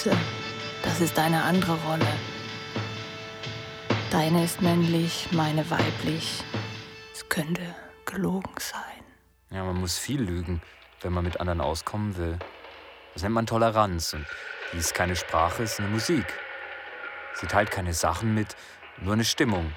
Muse, 0.05 0.17
das 0.83 1.01
ist 1.01 1.19
eine 1.19 1.43
andere 1.43 1.77
Rolle. 1.83 2.07
Deine 4.11 4.45
ist 4.45 4.63
männlich, 4.63 5.29
meine 5.33 5.69
weiblich. 5.71 6.43
Es 7.13 7.29
könnte 7.29 7.63
gelogen 8.07 8.55
sein. 8.59 9.05
Ja, 9.51 9.65
man 9.65 9.79
muss 9.79 9.99
viel 9.99 10.23
lügen, 10.23 10.63
wenn 11.03 11.13
man 11.13 11.25
mit 11.25 11.39
anderen 11.41 11.61
auskommen 11.61 12.17
will. 12.17 12.39
Das 13.13 13.23
nennt 13.23 13.35
man 13.35 13.47
Toleranz 13.47 14.15
und 14.15 14.25
die 14.73 14.79
ist 14.79 14.95
keine 14.95 15.17
Sprache, 15.17 15.65
ist 15.65 15.81
eine 15.81 15.89
Musik. 15.89 16.27
Sie 17.35 17.47
teilt 17.47 17.71
keine 17.71 17.93
Sachen 17.93 18.35
mit, 18.35 18.57
nur 19.03 19.15
eine 19.15 19.25
Stimmung. 19.25 19.73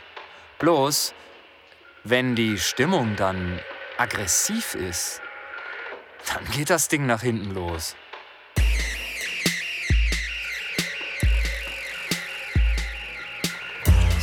Bloß, 0.60 1.14
wenn 2.04 2.36
die 2.36 2.58
Stimmung 2.60 3.16
dann 3.16 3.60
aggressiv 3.98 4.76
ist, 4.76 5.22
dann 6.34 6.46
geht 6.52 6.70
das 6.70 6.88
Ding 6.88 7.06
nach 7.06 7.22
hinten 7.22 7.54
los. 7.54 7.96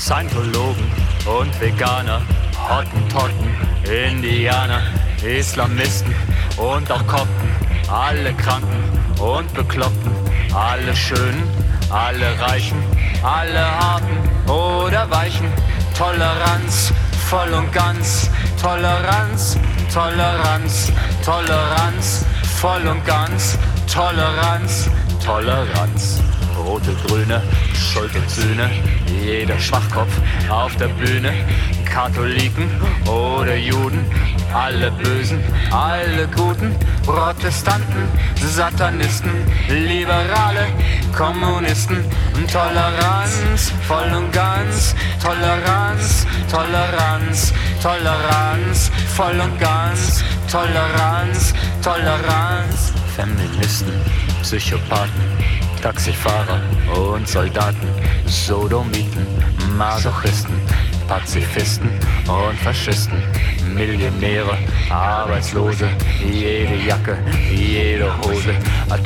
Scientologen 0.00 0.90
und 1.26 1.60
Veganer, 1.60 2.22
Hottentotten, 2.56 3.54
Indianer, 3.84 4.80
Islamisten 5.22 6.14
und 6.56 6.90
auch 6.90 7.06
Kopten, 7.06 7.50
alle 7.86 8.32
Kranken 8.32 8.82
und 9.20 9.52
Bekloppten, 9.52 10.10
alle 10.54 10.96
Schönen, 10.96 11.42
alle 11.90 12.40
Reichen, 12.40 12.82
alle 13.22 13.60
Harten 13.60 14.50
oder 14.50 15.10
Weichen, 15.10 15.52
Toleranz, 15.98 16.94
voll 17.28 17.52
und 17.52 17.70
ganz, 17.70 18.30
Toleranz, 18.60 19.58
Toleranz, 19.92 20.92
Toleranz, 21.22 22.24
voll 22.58 22.86
und 22.88 23.04
ganz, 23.04 23.58
Toleranz, 23.86 24.88
Toleranz. 25.22 26.22
Rote, 26.60 26.94
grüne, 27.06 27.42
Schuld 27.74 28.14
und 28.14 28.30
Sühne, 28.30 28.70
jeder 29.24 29.58
Schwachkopf 29.58 30.12
auf 30.48 30.74
der 30.76 30.88
Bühne. 30.88 31.32
Katholiken 31.90 32.70
oder 33.06 33.56
Juden, 33.56 34.04
alle 34.54 34.92
Bösen, 34.92 35.42
alle 35.72 36.28
Guten, 36.28 36.74
Protestanten, 37.04 38.08
Satanisten, 38.36 39.32
Liberale, 39.68 40.66
Kommunisten, 41.16 42.04
Toleranz, 42.50 43.72
voll 43.88 44.12
und 44.16 44.32
ganz, 44.32 44.94
Toleranz, 45.20 46.26
Toleranz, 46.50 47.52
Toleranz, 47.82 48.90
voll 49.16 49.40
und 49.40 49.58
ganz, 49.58 50.22
Toleranz, 50.50 51.52
Toleranz. 51.82 52.92
Feministen, 53.16 53.92
Psychopathen, 54.42 55.22
Taxifahrer 55.82 56.60
und 56.94 57.26
Soldaten, 57.26 57.88
Sodomiten, 58.26 59.26
Masochisten, 59.78 60.54
Pazifisten 61.08 61.88
und 62.28 62.58
Faschisten, 62.58 63.22
Millionäre, 63.74 64.58
Arbeitslose, 64.90 65.88
jede 66.22 66.76
Jacke, 66.86 67.16
jede 67.50 68.14
Hose, 68.18 68.54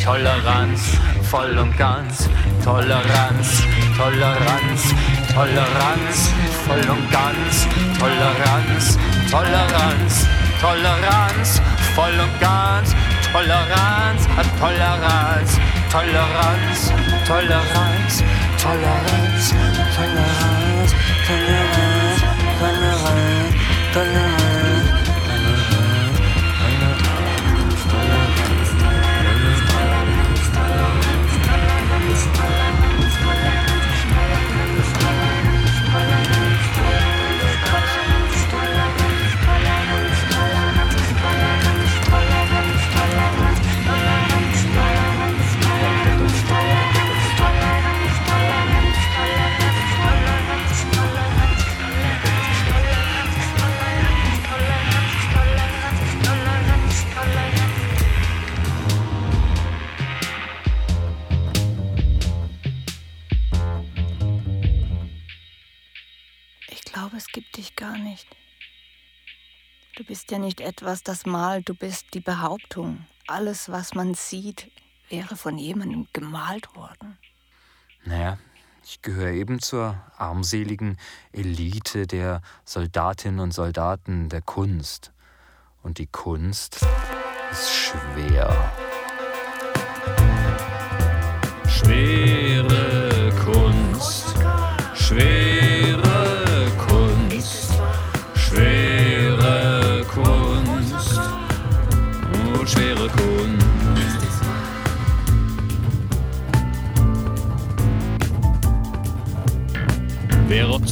Toleranz, 0.02 0.98
voll 1.30 1.56
und 1.58 1.76
ganz, 1.78 2.28
Toleranz, 2.64 3.62
Toleranz, 3.96 4.94
Toleranz, 5.32 6.30
voll 6.66 6.90
und 6.90 7.10
ganz, 7.12 7.68
Toleranz, 8.00 8.98
Toleranz, 9.30 10.26
Toleranz, 10.60 11.60
voll 11.94 12.18
und 12.18 12.40
ganz, 12.40 12.94
Toleranz, 13.32 14.26
Toleranz, 14.58 15.60
Toleranz, 15.94 16.90
Toleranz, 17.24 18.24
Toleranz, 18.58 19.54
Toleranz, 19.94 20.94
Toleranz, 21.24 21.73
nicht. 68.14 68.36
Du 69.96 70.04
bist 70.04 70.30
ja 70.30 70.38
nicht 70.38 70.60
etwas, 70.60 71.02
das 71.02 71.26
malt, 71.26 71.68
du 71.68 71.74
bist 71.74 72.14
die 72.14 72.20
Behauptung. 72.20 73.06
Alles, 73.26 73.68
was 73.68 73.94
man 73.94 74.14
sieht, 74.14 74.70
wäre 75.08 75.36
von 75.36 75.58
jemandem 75.58 76.06
gemalt 76.12 76.74
worden. 76.76 77.18
Naja, 78.04 78.38
ich 78.84 79.02
gehöre 79.02 79.32
eben 79.32 79.60
zur 79.60 80.00
armseligen 80.16 80.96
Elite 81.32 82.06
der 82.06 82.40
Soldatinnen 82.64 83.40
und 83.40 83.52
Soldaten 83.52 84.28
der 84.28 84.42
Kunst. 84.42 85.12
Und 85.82 85.98
die 85.98 86.06
Kunst 86.06 86.86
ist 87.50 87.70
schwer. 87.72 88.72
Schwere 91.68 92.43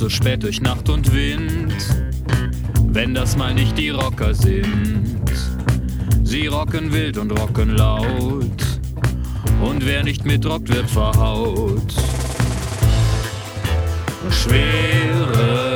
So 0.02 0.08
spät 0.08 0.42
durch 0.42 0.60
Nacht 0.60 0.88
und 0.88 1.14
Wind, 1.14 1.72
wenn 2.88 3.14
das 3.14 3.36
mal 3.36 3.54
nicht 3.54 3.78
die 3.78 3.90
Rocker 3.90 4.34
sind? 4.34 5.22
Sie 6.24 6.48
rocken 6.48 6.92
wild 6.92 7.18
und 7.18 7.30
rocken 7.30 7.76
laut, 7.76 8.80
und 9.64 9.86
wer 9.86 10.02
nicht 10.02 10.24
mitrockt, 10.24 10.74
wird 10.74 10.90
verhaut. 10.90 11.94
Schwere 14.28 15.71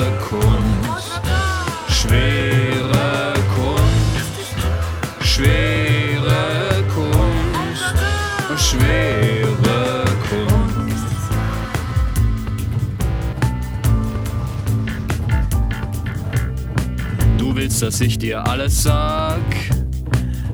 willst, 17.81 17.83
dass 17.83 18.01
ich 18.01 18.19
dir 18.19 18.47
alles 18.47 18.83
sag, 18.83 19.41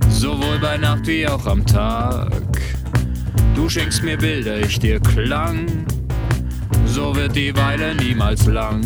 sowohl 0.09 0.59
bei 0.61 0.77
Nacht 0.77 1.07
wie 1.07 1.27
auch 1.27 1.47
am 1.47 1.65
Tag. 1.65 2.33
Du 3.55 3.69
schenkst 3.69 4.03
mir 4.03 4.17
Bilder, 4.17 4.59
ich 4.61 4.79
dir 4.79 4.99
Klang. 5.01 5.67
So 6.87 7.15
wird 7.15 7.37
die 7.37 7.55
Weile 7.57 7.95
niemals 7.95 8.47
lang, 8.47 8.81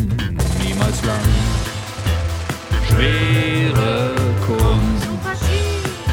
niemals 0.63 1.03
lang. 1.03 1.19
Schwere 2.87 4.13
Kunst, 4.45 5.07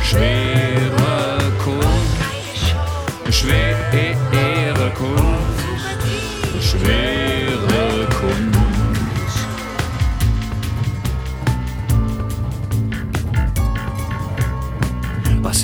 schwere 0.02 1.52
Kunst, 1.62 2.74
schwere 3.30 4.92
Kunst, 4.96 5.64
schwere 6.60 7.23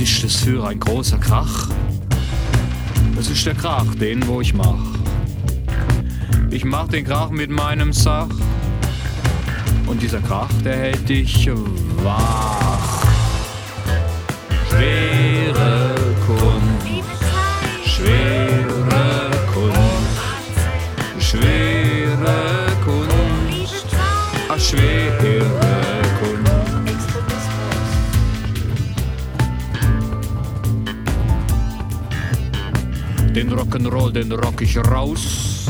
Ist 0.00 0.24
das 0.24 0.36
für 0.36 0.66
ein 0.66 0.80
großer 0.80 1.18
Krach? 1.18 1.68
Das 3.14 3.28
ist 3.28 3.44
der 3.44 3.54
Krach, 3.54 3.84
den 3.96 4.26
wo 4.26 4.40
ich 4.40 4.54
mach. 4.54 4.82
Ich 6.50 6.64
mach 6.64 6.88
den 6.88 7.04
Krach 7.04 7.28
mit 7.28 7.50
meinem 7.50 7.92
Sach. 7.92 8.30
Und 9.86 10.00
dieser 10.00 10.20
Krach, 10.20 10.48
der 10.64 10.74
hält 10.74 11.06
dich 11.06 11.50
wach. 12.02 13.04
Schwere 14.70 15.89
Den 33.40 33.55
Rock'n'Roll, 33.55 34.12
den 34.12 34.31
rock 34.33 34.61
ich 34.61 34.76
raus. 34.76 35.64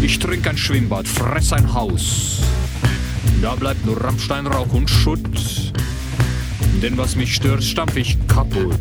Ich 0.00 0.16
trink 0.20 0.46
ein 0.46 0.56
Schwimmbad, 0.56 1.08
fress 1.08 1.52
ein 1.52 1.74
Haus. 1.74 2.38
Da 3.42 3.56
bleibt 3.56 3.84
nur 3.84 4.00
Rammstein, 4.00 4.46
Rauch 4.46 4.72
und 4.72 4.88
Schutt. 4.88 5.72
Denn 6.80 6.96
was 6.96 7.16
mich 7.16 7.34
stört, 7.34 7.64
stampf 7.64 7.96
ich 7.96 8.16
kaputt. 8.28 8.78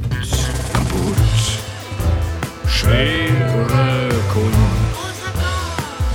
Kaputt. 0.74 1.18
Schwere 2.70 4.10
Kunst. 4.32 5.08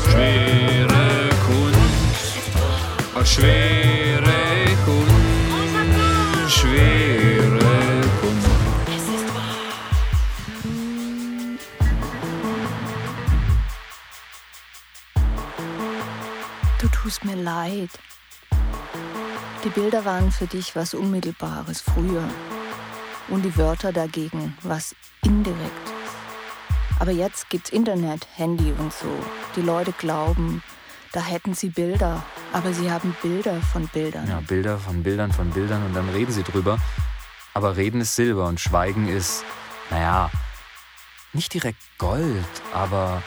Schwere 0.09 1.31
Kunst. 1.49 3.29
Schwere 3.29 3.92
leid. 17.43 17.91
Die 19.65 19.69
Bilder 19.69 20.05
waren 20.05 20.33
für 20.33 20.47
dich 20.47 20.75
was 20.75 20.95
Unmittelbares 20.95 21.81
früher 21.81 22.29
und 23.29 23.43
die 23.43 23.57
Wörter 23.57 23.93
dagegen 23.93 24.57
was 24.63 24.95
Indirektes. 25.25 25.93
Aber 26.99 27.11
jetzt 27.11 27.51
gibt's 27.51 27.71
Internet, 27.71 28.27
Handy 28.37 28.73
und 28.79 28.93
so. 28.93 29.09
Die 29.57 29.63
Leute 29.63 29.93
glauben, 29.93 30.63
da 31.13 31.21
hätten 31.21 31.55
sie 31.55 31.69
Bilder, 31.69 32.23
aber 32.53 32.73
sie 32.73 32.91
haben 32.91 33.17
Bilder 33.23 33.61
von 33.61 33.89
Bildern. 33.89 34.29
Ja, 34.29 34.41
Bilder 34.41 34.79
von 34.79 35.03
Bildern 35.03 35.33
von 35.33 35.51
Bildern 35.51 35.85
und 35.85 35.95
dann 35.95 36.09
reden 36.09 36.33
sie 36.33 36.43
drüber. 36.43 36.79
Aber 37.55 37.77
Reden 37.77 38.01
ist 38.01 38.17
Silber 38.17 38.47
und 38.47 38.61
Schweigen 38.61 39.09
ist, 39.09 39.45
naja, 39.91 40.31
nicht 41.33 41.53
direkt 41.53 41.81
Gold, 41.99 42.45
aber 42.73 43.23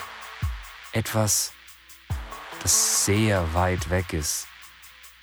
etwas, 0.94 1.54
das 2.66 3.06
sehr 3.06 3.54
weit 3.54 3.92
weg 3.92 4.12
ist, 4.12 4.48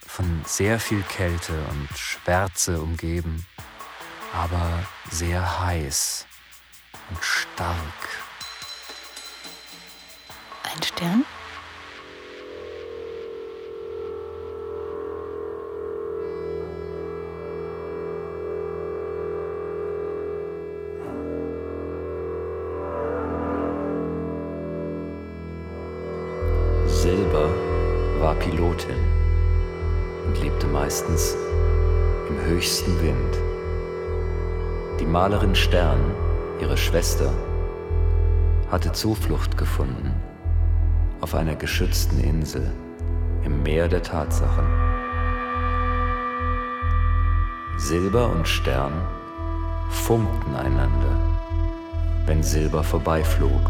von 0.07 0.45
sehr 0.47 0.79
viel 0.79 1.03
Kälte 1.03 1.53
und 1.71 1.89
Schwärze 1.99 2.81
umgeben, 2.81 3.45
aber 4.33 4.87
sehr 5.11 5.59
heiß 5.59 6.25
und 7.11 7.25
stark. 7.25 8.09
Ein 10.73 10.83
Stern? 10.85 11.25
Meistens 30.93 31.35
im 32.29 32.39
höchsten 32.51 33.01
Wind. 33.01 33.39
Die 35.01 35.07
Malerin 35.07 35.55
Stern, 35.55 36.15
ihre 36.61 36.77
Schwester, 36.77 37.33
hatte 38.71 38.93
Zuflucht 38.93 39.57
gefunden 39.57 40.13
auf 41.23 41.35
einer 41.35 41.55
geschützten 41.55 42.21
Insel 42.23 42.71
im 43.43 43.63
Meer 43.63 43.89
der 43.89 44.03
Tatsachen. 44.03 44.67
Silber 47.79 48.31
und 48.31 48.47
Stern 48.47 48.93
funkten 49.89 50.55
einander, 50.55 51.17
wenn 52.27 52.43
Silber 52.43 52.85
vorbeiflog. 52.85 53.63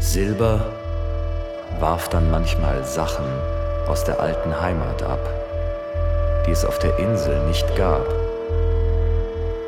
Silber 0.00 0.79
warf 1.80 2.08
dann 2.08 2.30
manchmal 2.30 2.84
Sachen 2.84 3.24
aus 3.88 4.04
der 4.04 4.20
alten 4.20 4.60
Heimat 4.60 5.02
ab, 5.02 5.20
die 6.46 6.50
es 6.50 6.64
auf 6.64 6.78
der 6.78 6.98
Insel 6.98 7.46
nicht 7.46 7.74
gab, 7.76 8.06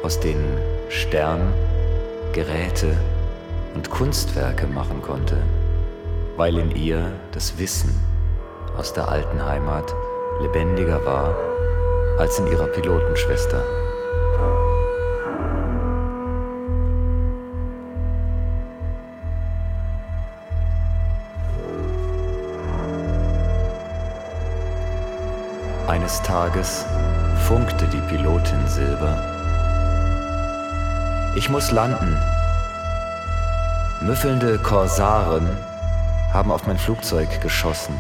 aus 0.03 0.21
denen 0.21 0.59
Stern 0.89 1.53
Geräte 2.33 2.97
und 3.75 3.91
Kunstwerke 3.91 4.67
machen 4.67 5.01
konnte, 5.03 5.37
weil 6.37 6.59
in 6.59 6.75
ihr 6.77 7.13
das 7.33 7.59
Wissen 7.59 7.99
aus 8.77 8.93
der 8.93 9.09
alten 9.09 9.45
Heimat 9.45 9.95
lebendiger 10.41 11.05
war 11.05 11.35
als 12.19 12.39
in 12.39 12.47
ihrer 12.47 12.67
Pilotenschwester. 12.67 13.82
Eines 26.13 26.25
Tages 26.25 26.85
funkte 27.49 27.87
die 27.87 28.01
Pilotin 28.03 28.67
Silber. 28.67 29.17
Ich 31.37 31.49
muss 31.49 31.71
landen. 31.71 32.19
Müffelnde 34.03 34.59
Korsaren 34.59 35.49
haben 36.35 36.53
auf 36.53 36.67
mein 36.67 36.77
Flugzeug 36.77 37.41
geschossen. 37.41 37.99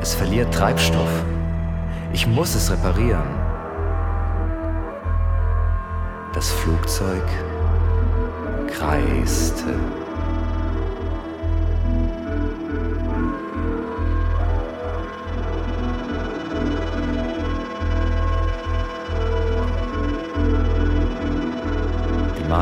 Es 0.00 0.16
verliert 0.16 0.52
Treibstoff. 0.52 1.12
Ich 2.12 2.26
muss 2.26 2.56
es 2.56 2.72
reparieren. 2.72 3.22
Das 6.34 6.50
Flugzeug 6.50 7.22
kreiste. 8.66 9.76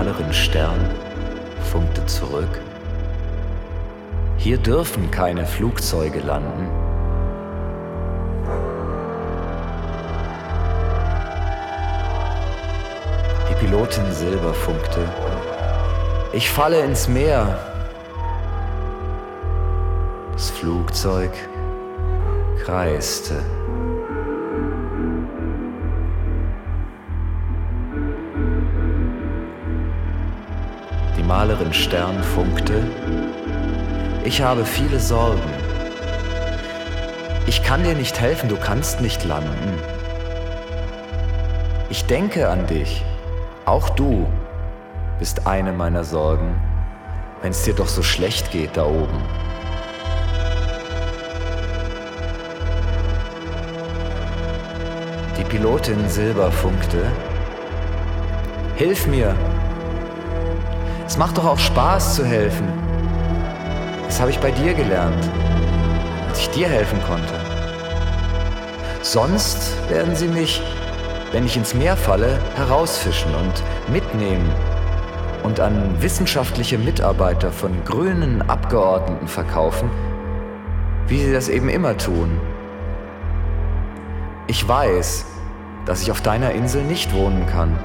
Malerin 0.01 0.33
Stern 0.33 0.81
funkte 1.71 2.07
zurück. 2.07 2.63
Hier 4.39 4.57
dürfen 4.57 5.11
keine 5.11 5.45
Flugzeuge 5.45 6.21
landen. 6.21 6.71
Die 13.51 13.55
Pilotin 13.63 14.11
Silber 14.11 14.55
funkte. 14.55 15.07
Ich 16.33 16.49
falle 16.49 16.81
ins 16.81 17.07
Meer. 17.07 17.59
Das 20.33 20.49
Flugzeug 20.49 21.33
kreiste. 22.65 23.35
Malerin 31.31 31.73
Stern 31.73 32.21
funkte. 32.25 32.83
Ich 34.25 34.43
habe 34.43 34.65
viele 34.65 34.99
Sorgen. 34.99 35.49
Ich 37.47 37.63
kann 37.63 37.85
dir 37.85 37.95
nicht 37.95 38.21
helfen, 38.21 38.49
du 38.49 38.57
kannst 38.57 39.01
nicht 39.01 39.25
landen. 39.25 39.79
Ich 41.89 42.05
denke 42.07 42.49
an 42.49 42.67
dich. 42.67 43.05
Auch 43.65 43.91
du 43.91 44.27
bist 45.21 45.47
eine 45.47 45.73
meiner 45.73 46.03
Sorgen, 46.03 46.61
wenn 47.43 47.53
es 47.53 47.63
dir 47.63 47.75
doch 47.75 47.87
so 47.87 48.03
schlecht 48.03 48.51
geht 48.51 48.77
da 48.77 48.87
oben. 48.87 49.23
Die 55.39 55.45
Pilotin 55.45 56.09
Silber 56.09 56.51
funkte. 56.51 57.05
Hilf 58.75 59.07
mir! 59.07 59.37
Es 61.11 61.17
macht 61.17 61.39
doch 61.39 61.45
auch 61.45 61.59
Spaß 61.59 62.15
zu 62.15 62.25
helfen. 62.25 62.69
Das 64.05 64.21
habe 64.21 64.31
ich 64.31 64.39
bei 64.39 64.53
dir 64.53 64.75
gelernt, 64.75 65.29
als 66.29 66.39
ich 66.39 66.51
dir 66.51 66.69
helfen 66.69 67.01
konnte. 67.03 67.35
Sonst 69.03 69.73
werden 69.91 70.15
sie 70.15 70.29
mich, 70.29 70.63
wenn 71.33 71.47
ich 71.47 71.57
ins 71.57 71.75
Meer 71.75 71.97
falle, 71.97 72.39
herausfischen 72.55 73.35
und 73.35 73.93
mitnehmen 73.93 74.49
und 75.43 75.59
an 75.59 76.01
wissenschaftliche 76.01 76.79
Mitarbeiter 76.79 77.51
von 77.51 77.85
grünen 77.85 78.49
Abgeordneten 78.49 79.27
verkaufen, 79.27 79.91
wie 81.09 81.25
sie 81.25 81.33
das 81.33 81.49
eben 81.49 81.71
immer 81.71 81.99
tun. 81.99 82.41
Ich 84.47 84.69
weiß, 84.69 85.27
dass 85.87 86.03
ich 86.03 86.13
auf 86.13 86.21
deiner 86.21 86.53
Insel 86.53 86.85
nicht 86.85 87.13
wohnen 87.13 87.47
kann. 87.49 87.77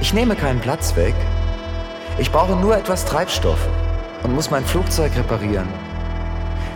Ich 0.00 0.14
nehme 0.14 0.36
keinen 0.36 0.60
Platz 0.60 0.94
weg. 0.94 1.16
Ich 2.20 2.30
brauche 2.30 2.54
nur 2.54 2.76
etwas 2.76 3.06
Treibstoff 3.06 3.58
und 4.22 4.34
muss 4.34 4.50
mein 4.50 4.62
Flugzeug 4.62 5.16
reparieren. 5.16 5.66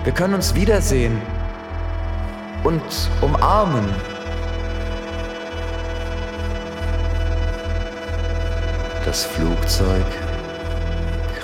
Wir 0.03 0.13
können 0.15 0.33
uns 0.33 0.55
wiedersehen 0.55 1.21
und 2.63 2.81
umarmen. 3.21 3.85
Das 9.05 9.27
Flugzeug 9.27 10.07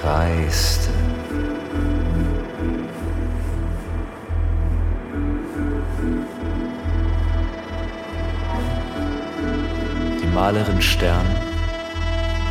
kreiste. 0.00 0.88
Die 10.22 10.34
Malerin 10.34 10.80
Stern 10.80 11.26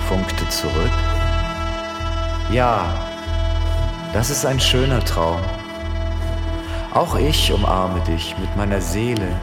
funkte 0.08 0.47
zurück. 0.50 1.09
Ja, 2.52 2.84
das 4.12 4.32
ist 4.32 4.43
ein 4.43 4.60
schöner 4.60 5.06
Traum. 5.06 5.39
Auch 6.95 7.16
ich 7.16 7.54
umarme 7.54 8.02
dich 8.02 8.36
mit 8.39 8.56
meiner 8.58 8.82
Seele. 8.82 9.39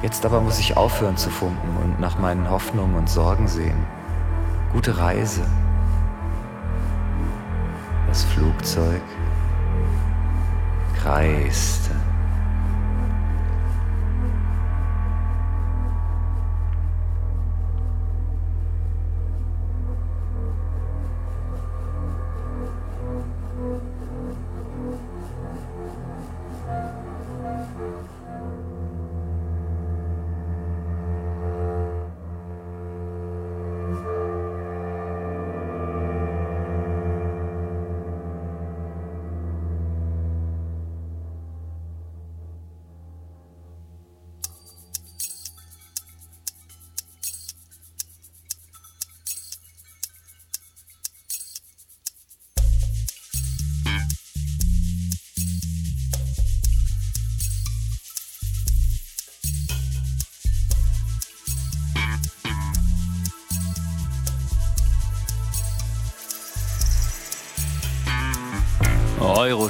Jetzt 0.00 0.24
aber 0.24 0.40
muss 0.40 0.60
ich 0.60 0.76
aufhören 0.76 1.16
zu 1.16 1.28
funken 1.28 1.76
und 1.82 1.98
nach 1.98 2.18
meinen 2.18 2.48
Hoffnungen 2.48 2.94
und 2.94 3.10
Sorgen 3.10 3.48
sehen. 3.48 3.84
Gute 4.72 4.96
Reise. 4.96 5.42
Das 8.06 8.22
Flugzeug 8.24 9.02
kreiste. 11.02 11.90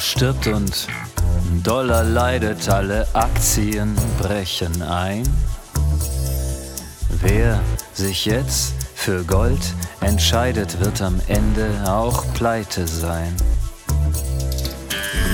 Stirbt 0.03 0.47
und 0.47 0.87
Dollar 1.63 2.05
leidet, 2.05 2.69
alle 2.69 3.07
Aktien 3.15 3.95
brechen 4.19 4.83
ein. 4.83 5.23
Wer 7.21 7.61
sich 7.93 8.25
jetzt 8.25 8.75
für 8.95 9.25
Gold 9.25 9.63
entscheidet, 10.01 10.81
wird 10.81 11.01
am 11.03 11.21
Ende 11.29 11.69
auch 11.87 12.25
pleite 12.35 12.87
sein. 12.87 13.37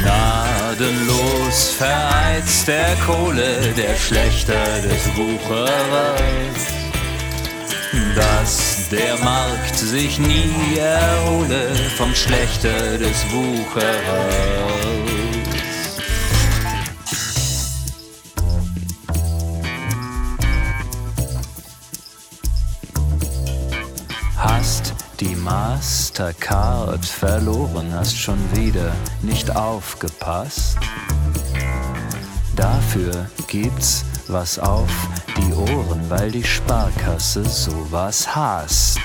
Gnadenlos 0.03 1.71
vereizt 1.77 2.69
der 2.69 2.95
Kohle, 3.07 3.73
der 3.77 3.97
Schlechter 3.97 4.65
des 4.83 5.17
Wucherers 5.17 6.79
dass 8.15 8.78
der 8.91 9.19
Markt 9.19 9.77
sich 9.77 10.19
nie 10.19 10.79
erhole 10.79 11.75
vom 11.97 12.15
Schlechter 12.15 12.97
des 12.99 13.25
Wucherers. 13.31 13.99
Hast 24.37 24.95
die 25.21 25.35
Mastercard 25.35 27.05
verloren, 27.05 27.93
hast 27.93 28.17
schon 28.17 28.39
wieder 28.57 28.93
nicht 29.23 29.55
aufgepasst. 29.55 30.79
Dafür 32.57 33.29
gibt's 33.49 34.05
was 34.29 34.59
auf 34.59 34.91
die 35.39 35.53
Ohren, 35.55 36.01
weil 36.09 36.31
die 36.31 36.45
Sparkasse 36.45 37.45
sowas 37.45 38.27
hasst. 38.35 39.01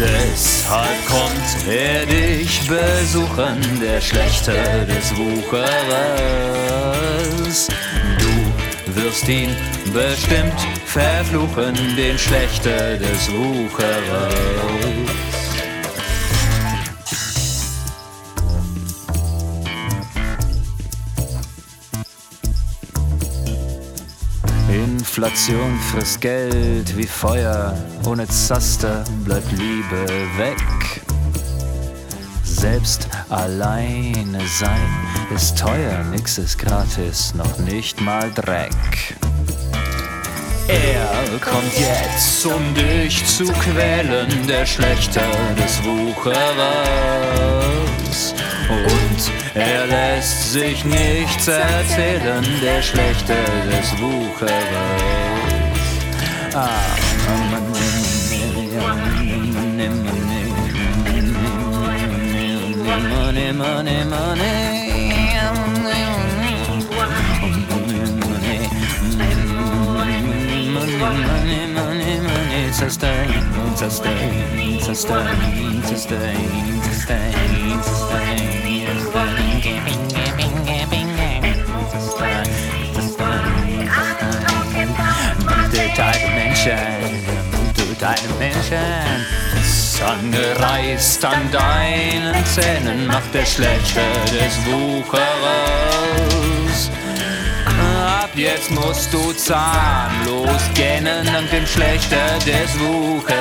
Deshalb 0.00 1.06
kommt 1.06 1.68
er 1.68 2.06
dich 2.06 2.60
besuchen, 2.66 3.80
der 3.80 4.00
Schlechter 4.00 4.86
des. 4.86 5.10
Wucherers. 5.16 5.68
Du 8.18 8.94
wirst 8.94 9.28
ihn 9.28 9.54
bestimmt 9.92 10.60
verfluchen, 10.86 11.74
den 11.96 12.18
Schlechter 12.18 12.96
des 12.96 13.30
Wucherers. 13.30 15.09
Inflation 24.72 25.76
frisst 25.90 26.20
Geld 26.20 26.96
wie 26.96 27.06
Feuer, 27.06 27.76
ohne 28.06 28.26
Zaster 28.28 29.04
bleibt 29.24 29.50
Liebe 29.52 30.06
weg. 30.36 30.56
Selbst 32.44 33.08
alleine 33.28 34.40
sein 34.58 34.88
ist 35.34 35.58
teuer, 35.58 36.04
nix 36.12 36.38
ist 36.38 36.58
gratis, 36.58 37.34
noch 37.34 37.58
nicht 37.58 38.00
mal 38.00 38.30
Dreck. 38.32 38.70
Er 40.68 41.38
kommt 41.40 41.72
jetzt, 41.76 42.46
um 42.46 42.74
dich 42.74 43.26
zu 43.26 43.44
quälen, 43.44 44.46
der 44.46 44.64
Schlechter 44.64 45.26
des 45.56 45.82
Wucherers. 45.82 47.10
Und 48.68 48.99
er 49.54 49.86
lässt 49.86 50.52
sich 50.52 50.84
nichts 50.84 51.48
erzählen, 51.48 52.44
der 52.62 52.82
Schlechter 52.82 53.34
des 53.70 54.00
Wucherers. 54.00 54.60
Ah, 56.54 56.68
money, 63.08 63.52
money, 63.52 64.04
money. 64.04 64.60
Money, 70.72 70.96
money, 70.98 71.66
money, 71.74 72.39
sustain, 72.72 73.28
sustain, 73.76 74.80
sustain, 74.80 74.82
sustain, 74.82 75.82
sustain, 75.84 76.36
sustain, 76.82 77.50
Du 85.70 85.96
deine 85.96 86.28
Menschen, 86.34 86.78
du 87.76 87.94
deine 87.98 88.28
Menschen, 88.38 89.40
Sonne 89.62 90.58
reißt 90.58 91.24
an 91.24 91.50
deinen 91.52 92.44
Zähnen, 92.46 93.06
macht 93.06 93.32
der 93.34 93.46
Schlechte 93.46 94.00
des 94.26 94.56
Wucherers. 94.66 96.59
Jetzt 98.40 98.70
musst 98.70 99.12
du 99.12 99.34
zahnlos 99.34 100.62
gähnen 100.74 101.26
dank 101.26 101.50
dem 101.50 101.66
Schlechter 101.66 102.38
des 102.38 102.70
Wucherers. 102.80 103.36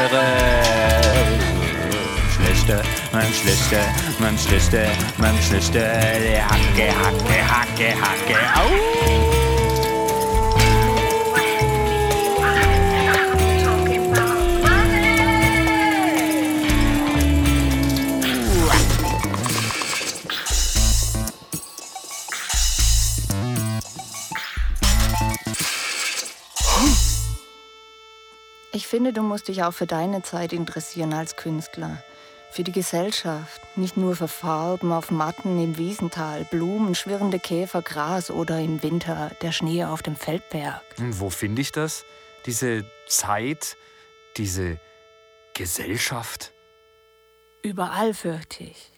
Schlechter, 2.35 2.81
mein 3.13 3.33
Schlechter, 3.33 3.79
mein 4.19 4.37
Schlechter, 4.37 4.87
mein 5.15 5.37
Schlechter, 5.41 5.87
Hacke, 5.89 6.89
Hacke, 6.99 7.37
Hacke, 7.47 7.95
Hacke, 7.95 8.35
au! 8.55 9.48
Ich 28.79 28.87
finde, 28.87 29.11
du 29.11 29.23
musst 29.23 29.49
dich 29.49 29.63
auch 29.63 29.73
für 29.73 29.87
deine 29.87 30.21
Zeit 30.21 30.53
interessieren 30.53 31.11
als 31.11 31.35
Künstler. 31.35 32.01
Für 32.49 32.63
die 32.63 32.71
Gesellschaft, 32.71 33.59
nicht 33.75 33.97
nur 33.97 34.15
für 34.15 34.29
Farben 34.29 34.93
auf 34.93 35.11
Matten 35.11 35.61
im 35.61 35.77
Wiesental, 35.77 36.45
Blumen, 36.45 36.95
schwirrende 36.95 37.39
Käfer, 37.39 37.81
Gras 37.81 38.31
oder 38.31 38.57
im 38.61 38.81
Winter 38.81 39.31
der 39.41 39.51
Schnee 39.51 39.83
auf 39.83 40.01
dem 40.01 40.15
Feldberg. 40.15 40.81
Und 40.97 41.19
wo 41.19 41.29
finde 41.29 41.61
ich 41.61 41.73
das? 41.73 42.05
Diese 42.45 42.85
Zeit, 43.05 43.75
diese 44.37 44.79
Gesellschaft? 45.53 46.53
Überall 47.61 48.13
fürchte 48.13 48.63
ich. 48.63 48.93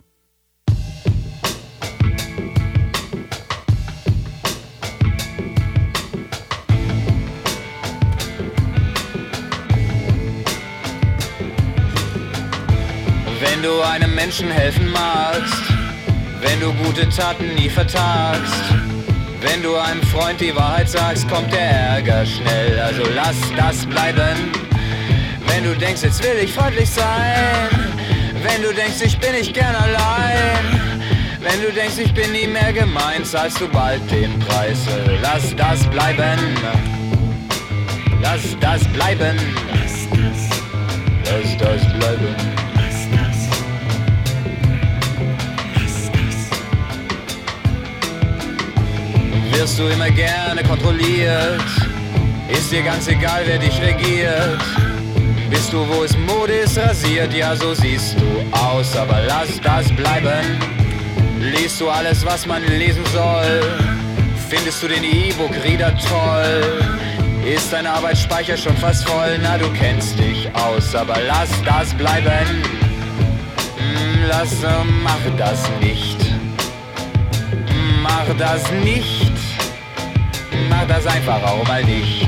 Wenn 13.41 13.63
du 13.63 13.81
einem 13.81 14.13
Menschen 14.13 14.51
helfen 14.51 14.91
magst, 14.91 15.63
wenn 16.41 16.59
du 16.59 16.71
gute 16.73 17.09
Taten 17.09 17.55
nie 17.55 17.69
vertagst, 17.69 18.61
wenn 19.41 19.63
du 19.63 19.75
einem 19.77 20.03
Freund 20.03 20.39
die 20.39 20.55
Wahrheit 20.55 20.87
sagst, 20.87 21.27
kommt 21.27 21.51
der 21.51 21.59
Ärger 21.59 22.23
schnell, 22.23 22.79
also 22.79 23.01
lass 23.15 23.35
das 23.57 23.87
bleiben. 23.87 24.51
Wenn 25.47 25.63
du 25.63 25.75
denkst, 25.75 26.03
jetzt 26.03 26.23
will 26.23 26.37
ich 26.43 26.53
freundlich 26.53 26.91
sein, 26.91 27.67
wenn 28.43 28.61
du 28.61 28.71
denkst, 28.75 29.01
ich 29.03 29.17
bin 29.17 29.31
nicht 29.31 29.55
gern 29.55 29.75
allein, 29.75 31.01
wenn 31.39 31.63
du 31.63 31.71
denkst, 31.71 31.97
ich 31.97 32.13
bin 32.13 32.31
nie 32.33 32.45
mehr 32.45 32.71
gemeint, 32.71 33.25
zahlst 33.25 33.59
du 33.59 33.67
bald 33.67 34.01
den 34.11 34.37
Preis. 34.41 34.85
Lass 35.19 35.55
das 35.55 35.87
bleiben. 35.87 36.39
Lass 38.21 38.55
das 38.59 38.83
bleiben. 38.93 39.35
Lass 41.25 41.57
das 41.57 41.81
bleiben. 41.97 42.60
Wirst 49.61 49.77
du 49.77 49.83
immer 49.89 50.09
gerne 50.09 50.63
kontrolliert? 50.63 51.61
Ist 52.49 52.71
dir 52.71 52.81
ganz 52.81 53.07
egal, 53.07 53.43
wer 53.45 53.59
dich 53.59 53.79
regiert? 53.79 54.59
Bist 55.51 55.71
du, 55.71 55.87
wo 55.87 56.03
es 56.03 56.17
Mode 56.17 56.53
ist, 56.53 56.79
rasiert? 56.79 57.31
Ja, 57.31 57.55
so 57.55 57.75
siehst 57.75 58.15
du 58.19 58.57
aus, 58.57 58.97
aber 58.97 59.21
lass 59.27 59.61
das 59.61 59.95
bleiben. 59.95 60.59
Liest 61.39 61.79
du 61.79 61.91
alles, 61.91 62.25
was 62.25 62.47
man 62.47 62.65
lesen 62.65 63.05
soll? 63.13 63.61
Findest 64.49 64.81
du 64.81 64.87
den 64.87 65.03
E-Book-Reader 65.03 65.95
toll? 66.09 66.97
Ist 67.45 67.71
dein 67.71 67.85
Arbeitsspeicher 67.85 68.57
schon 68.57 68.75
fast 68.77 69.07
voll? 69.07 69.37
Na, 69.43 69.59
du 69.59 69.69
kennst 69.73 70.17
dich 70.17 70.49
aus, 70.55 70.95
aber 70.95 71.17
lass 71.27 71.51
das 71.63 71.93
bleiben. 71.93 72.63
Hm, 73.77 74.23
lass, 74.27 74.63
äh, 74.63 74.83
mach 75.03 75.37
das 75.37 75.69
nicht. 75.81 76.17
Mach 78.01 78.25
das 78.39 78.63
nicht. 78.83 79.30
Mach 80.71 80.87
das 80.87 81.05
einfach 81.05 81.43
auch 81.43 81.67
mal 81.67 81.83
nicht. 81.83 82.27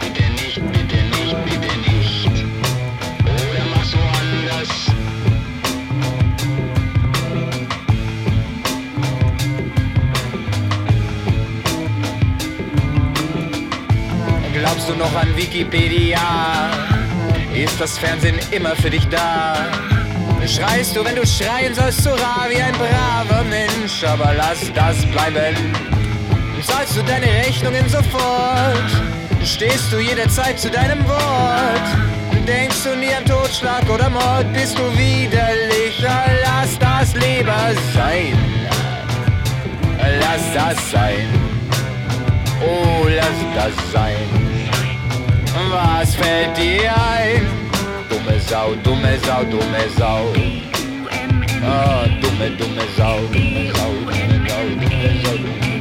Bitte 0.00 0.22
nicht, 0.30 0.60
bitte 0.72 0.96
nicht, 0.96 1.36
bitte 1.44 1.76
nicht. 1.90 2.30
Oder 3.24 3.64
mach's 3.74 3.92
woanders. 3.92 4.72
Glaubst 14.54 14.88
du 14.88 14.94
noch 14.94 15.14
an 15.16 15.36
Wikipedia? 15.36 16.70
Ist 17.52 17.80
das 17.80 17.98
Fernsehen 17.98 18.38
immer 18.50 18.74
für 18.76 18.90
dich 18.90 19.06
da? 19.08 19.66
Schreist 20.46 20.94
du, 20.94 21.04
wenn 21.04 21.16
du 21.16 21.26
schreien 21.26 21.74
sollst, 21.74 22.06
hurra, 22.06 22.46
wie 22.48 22.60
ein 22.60 22.74
braver 22.74 23.42
Mensch, 23.44 24.04
aber 24.04 24.32
lass 24.36 24.72
das 24.74 25.04
bleiben. 25.06 25.56
Zahlst 26.74 26.96
du 26.96 27.02
deine 27.04 27.26
Rechnungen 27.26 27.88
sofort? 27.88 28.90
Stehst 29.44 29.92
du 29.92 29.98
jederzeit 30.00 30.58
zu 30.58 30.68
deinem 30.68 31.06
Wort? 31.06 31.86
Denkst 32.48 32.82
du 32.82 32.96
nie 32.96 33.14
an 33.14 33.24
Totschlag 33.24 33.88
oder 33.88 34.10
Mord? 34.10 34.52
Bist 34.52 34.76
du 34.76 34.82
widerlich? 34.98 36.02
Lass 36.02 36.76
das 36.80 37.14
lieber 37.14 37.70
sein. 37.94 38.36
Lass 40.20 40.52
das 40.52 40.90
sein. 40.90 41.28
Oh, 42.60 43.06
lass 43.06 43.38
das 43.54 43.92
sein. 43.92 44.26
Was 45.70 46.16
fällt 46.16 46.56
dir 46.56 46.90
ein? 46.92 47.46
Dumme 48.08 48.40
Sau, 48.40 48.74
dumme 48.82 49.16
Sau, 49.24 49.44
dumme 49.44 49.84
Sau. 49.96 50.26
Ah, 51.64 52.04
dumme, 52.20 52.50
dumme 52.58 52.82
Sau, 52.96 53.20
dumme 53.32 53.70
Sau, 53.72 53.92
dumme 54.04 54.48
Sau, 54.48 54.64
dumme 54.80 55.22
Sau, 55.22 55.36
dumme 55.36 55.73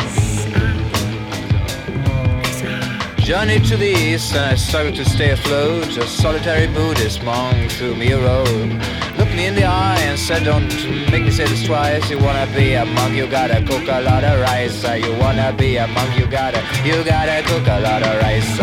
Journey 3.23 3.59
to 3.61 3.77
the 3.77 3.87
east 3.87 4.35
and 4.35 4.51
I 4.51 4.55
struggle 4.55 4.91
to 4.93 5.05
stay 5.05 5.31
afloat 5.31 5.95
A 5.97 6.05
solitary 6.05 6.67
Buddhist 6.67 7.23
monk 7.23 7.71
threw 7.71 7.95
me 7.95 8.11
a 8.11 8.19
road 8.19 8.81
looked 9.17 9.33
me 9.35 9.45
in 9.47 9.55
the 9.55 9.63
eye 9.65 9.99
and 10.01 10.19
said, 10.19 10.43
Don't 10.43 10.67
make 11.11 11.23
me 11.23 11.31
say 11.31 11.45
this 11.45 11.65
twice. 11.65 12.09
You 12.09 12.19
wanna 12.19 12.47
be 12.53 12.73
a 12.73 12.85
monk, 12.85 13.15
you 13.15 13.27
gotta 13.27 13.61
cook 13.65 13.87
a 13.87 14.01
lot 14.01 14.23
of 14.23 14.39
rice. 14.41 14.83
You 14.83 15.13
wanna 15.17 15.53
be 15.57 15.77
a 15.77 15.87
monk, 15.87 16.19
you 16.19 16.25
gotta, 16.27 16.59
you 16.83 17.03
gotta 17.03 17.41
cook 17.47 17.65
a 17.67 17.79
lot 17.79 18.03
of 18.03 18.21
rice. 18.21 18.57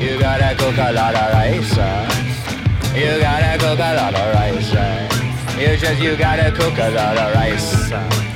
You 0.00 0.18
gotta 0.18 0.54
cook 0.56 0.78
a 0.78 0.92
lot 0.92 1.14
of 1.14 1.32
rice. 1.32 1.76
You 2.94 3.18
gotta 3.20 3.58
cook 3.58 3.78
a 3.78 3.92
lot 4.00 4.14
of 4.14 4.34
rice. 4.34 4.72
You 5.58 5.76
just, 5.76 6.00
you 6.00 6.16
gotta 6.16 6.50
cook 6.52 6.78
a 6.78 6.90
lot 6.90 7.16
of 7.16 7.34
rice. 7.34 8.33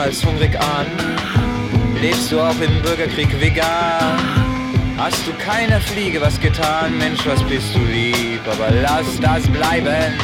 Niemals 0.00 0.24
hungrig 0.24 0.58
an? 0.58 0.86
Lebst 2.00 2.32
du 2.32 2.40
auch 2.40 2.58
im 2.60 2.82
Bürgerkrieg 2.82 3.38
vegan? 3.38 4.18
Hast 4.96 5.26
du 5.26 5.32
keiner 5.34 5.78
Fliege 5.80 6.20
was 6.22 6.40
getan? 6.40 6.96
Mensch, 6.96 7.20
was 7.26 7.42
bist 7.42 7.74
du 7.74 7.80
lieb, 7.80 8.40
aber 8.50 8.70
lass 8.70 9.20
das 9.20 9.46
bleiben. 9.48 10.14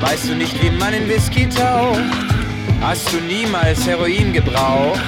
Weißt 0.00 0.28
du 0.28 0.34
nicht, 0.34 0.62
wie 0.62 0.70
man 0.70 0.92
in 0.92 1.08
Whisky 1.08 1.48
taucht? 1.48 2.00
Hast 2.82 3.10
du 3.12 3.16
niemals 3.20 3.86
Heroin 3.86 4.32
gebraucht? 4.32 5.00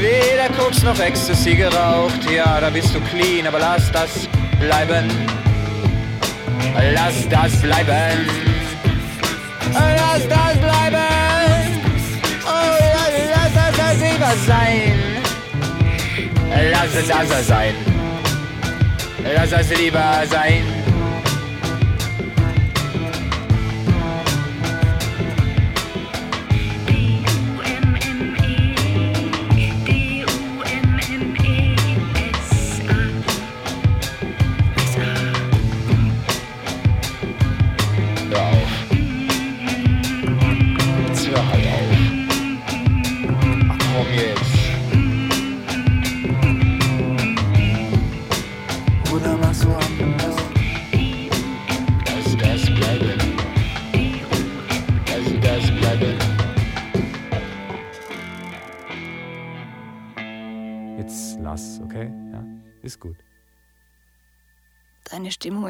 Weder 0.00 0.52
Koks 0.58 0.82
noch 0.82 0.98
Ecstasy 0.98 1.54
geraucht? 1.54 2.28
Ja, 2.34 2.60
da 2.60 2.70
bist 2.70 2.92
du 2.92 3.00
clean, 3.02 3.46
aber 3.46 3.60
lass 3.60 3.92
das 3.92 4.28
bleiben. 4.58 5.08
Lass 6.92 7.28
das 7.28 7.62
bleiben. 7.62 8.26
Lass 9.72 10.28
das 10.28 10.58
bleiben 10.58 10.85
sein. 14.44 14.92
Lass 16.70 16.94
es 16.94 17.10
also 17.10 17.34
sein. 17.42 17.74
Lass 19.34 19.52
es 19.52 19.78
lieber 19.78 20.22
sein. 20.30 20.75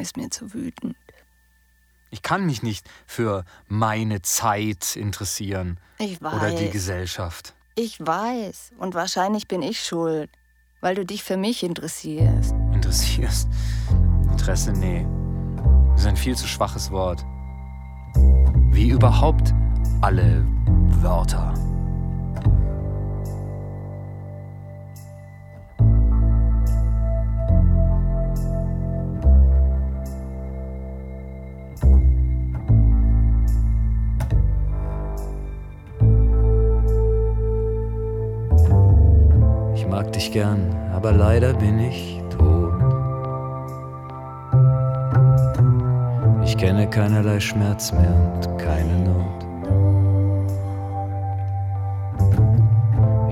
Ist 0.06 0.16
mir 0.16 0.30
zu 0.30 0.54
wütend. 0.54 0.96
Ich 2.10 2.22
kann 2.22 2.46
mich 2.46 2.62
nicht 2.62 2.88
für 3.06 3.44
meine 3.66 4.22
Zeit 4.22 4.94
interessieren. 4.94 5.78
Ich 5.98 6.22
weiß. 6.22 6.34
Oder 6.34 6.50
die 6.52 6.70
Gesellschaft. 6.70 7.54
Ich 7.74 7.98
weiß. 7.98 8.72
Und 8.78 8.94
wahrscheinlich 8.94 9.48
bin 9.48 9.62
ich 9.62 9.84
schuld, 9.84 10.30
weil 10.80 10.94
du 10.94 11.04
dich 11.04 11.24
für 11.24 11.36
mich 11.36 11.64
interessierst. 11.64 12.54
Interessierst? 12.72 13.48
Interesse? 14.30 14.72
Nee. 14.72 15.06
Das 15.90 16.02
ist 16.02 16.06
ein 16.06 16.16
viel 16.16 16.36
zu 16.36 16.46
schwaches 16.46 16.90
Wort. 16.92 17.24
Wie 18.70 18.90
überhaupt 18.90 19.52
alle 20.00 20.46
Wörter. 21.02 21.52
Dich 40.16 40.32
gern, 40.32 40.74
aber 40.94 41.12
leider 41.12 41.52
bin 41.52 41.78
ich 41.78 42.22
tot. 42.30 42.72
Ich 46.42 46.56
kenne 46.56 46.88
keinerlei 46.88 47.38
Schmerz 47.38 47.92
mehr 47.92 48.32
und 48.34 48.58
keine 48.58 48.98
Not. 49.04 49.46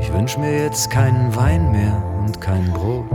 Ich 0.00 0.12
wünsch 0.12 0.36
mir 0.36 0.64
jetzt 0.64 0.90
keinen 0.90 1.34
Wein 1.34 1.72
mehr 1.72 2.02
und 2.24 2.38
kein 2.40 2.70
Brot. 2.72 3.06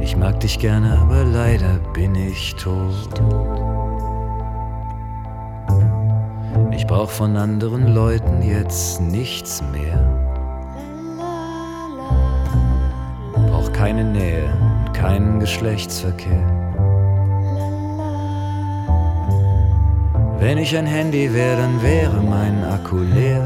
Ich 0.00 0.16
mag 0.16 0.38
dich 0.40 0.58
gerne, 0.58 0.98
aber 0.98 1.24
leider 1.24 1.78
bin 1.94 2.14
ich 2.14 2.54
tot. 2.56 3.08
Brauch 6.94 7.10
von 7.10 7.36
anderen 7.36 7.92
Leuten 7.92 8.40
jetzt 8.40 9.00
nichts 9.00 9.60
mehr. 9.72 9.98
Brauch 13.32 13.72
keine 13.72 14.04
Nähe 14.04 14.44
und 14.78 14.94
keinen 14.94 15.40
Geschlechtsverkehr. 15.40 16.46
Wenn 20.38 20.56
ich 20.56 20.76
ein 20.76 20.86
Handy 20.86 21.34
wäre, 21.34 21.56
dann 21.56 21.82
wäre 21.82 22.22
mein 22.22 22.62
Akku 22.62 22.98
leer. 22.98 23.42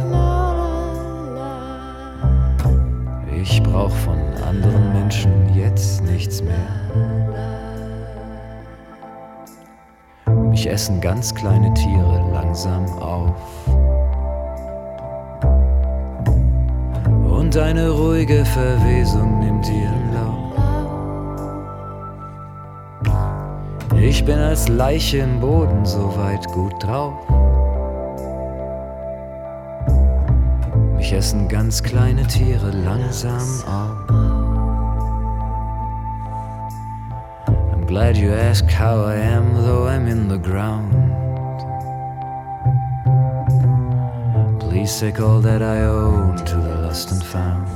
Ich 3.34 3.62
brauch 3.62 3.92
von 4.04 4.18
anderen 4.46 4.92
Menschen 4.92 5.54
jetzt 5.54 6.02
nichts 6.02 6.42
mehr. 6.42 7.57
Mich 10.58 10.68
essen 10.68 11.00
ganz 11.00 11.32
kleine 11.32 11.72
Tiere 11.72 12.20
langsam 12.32 12.84
auf. 12.98 13.36
Und 17.30 17.56
eine 17.56 17.90
ruhige 17.90 18.44
Verwesung 18.44 19.38
nimmt 19.38 19.68
ihren 19.68 20.12
Lauf. 20.14 20.52
Ich 24.00 24.24
bin 24.24 24.40
als 24.40 24.66
Leiche 24.66 25.18
im 25.18 25.38
Boden 25.38 25.86
soweit 25.86 26.44
gut 26.48 26.74
drauf. 26.82 27.14
Mich 30.96 31.12
essen 31.12 31.46
ganz 31.46 31.84
kleine 31.84 32.26
Tiere 32.26 32.72
langsam 32.72 33.62
auf. 33.64 34.37
Glad 37.88 38.18
you 38.18 38.30
ask 38.34 38.66
how 38.66 39.00
I 39.00 39.14
am, 39.14 39.54
though 39.54 39.86
I'm 39.86 40.08
in 40.08 40.28
the 40.28 40.36
ground. 40.36 40.92
Please 44.60 45.00
take 45.00 45.20
all 45.20 45.40
that 45.40 45.62
I 45.62 45.78
own 45.84 46.36
to 46.36 46.54
the 46.56 46.82
lost 46.82 47.10
and 47.12 47.24
found. 47.24 47.66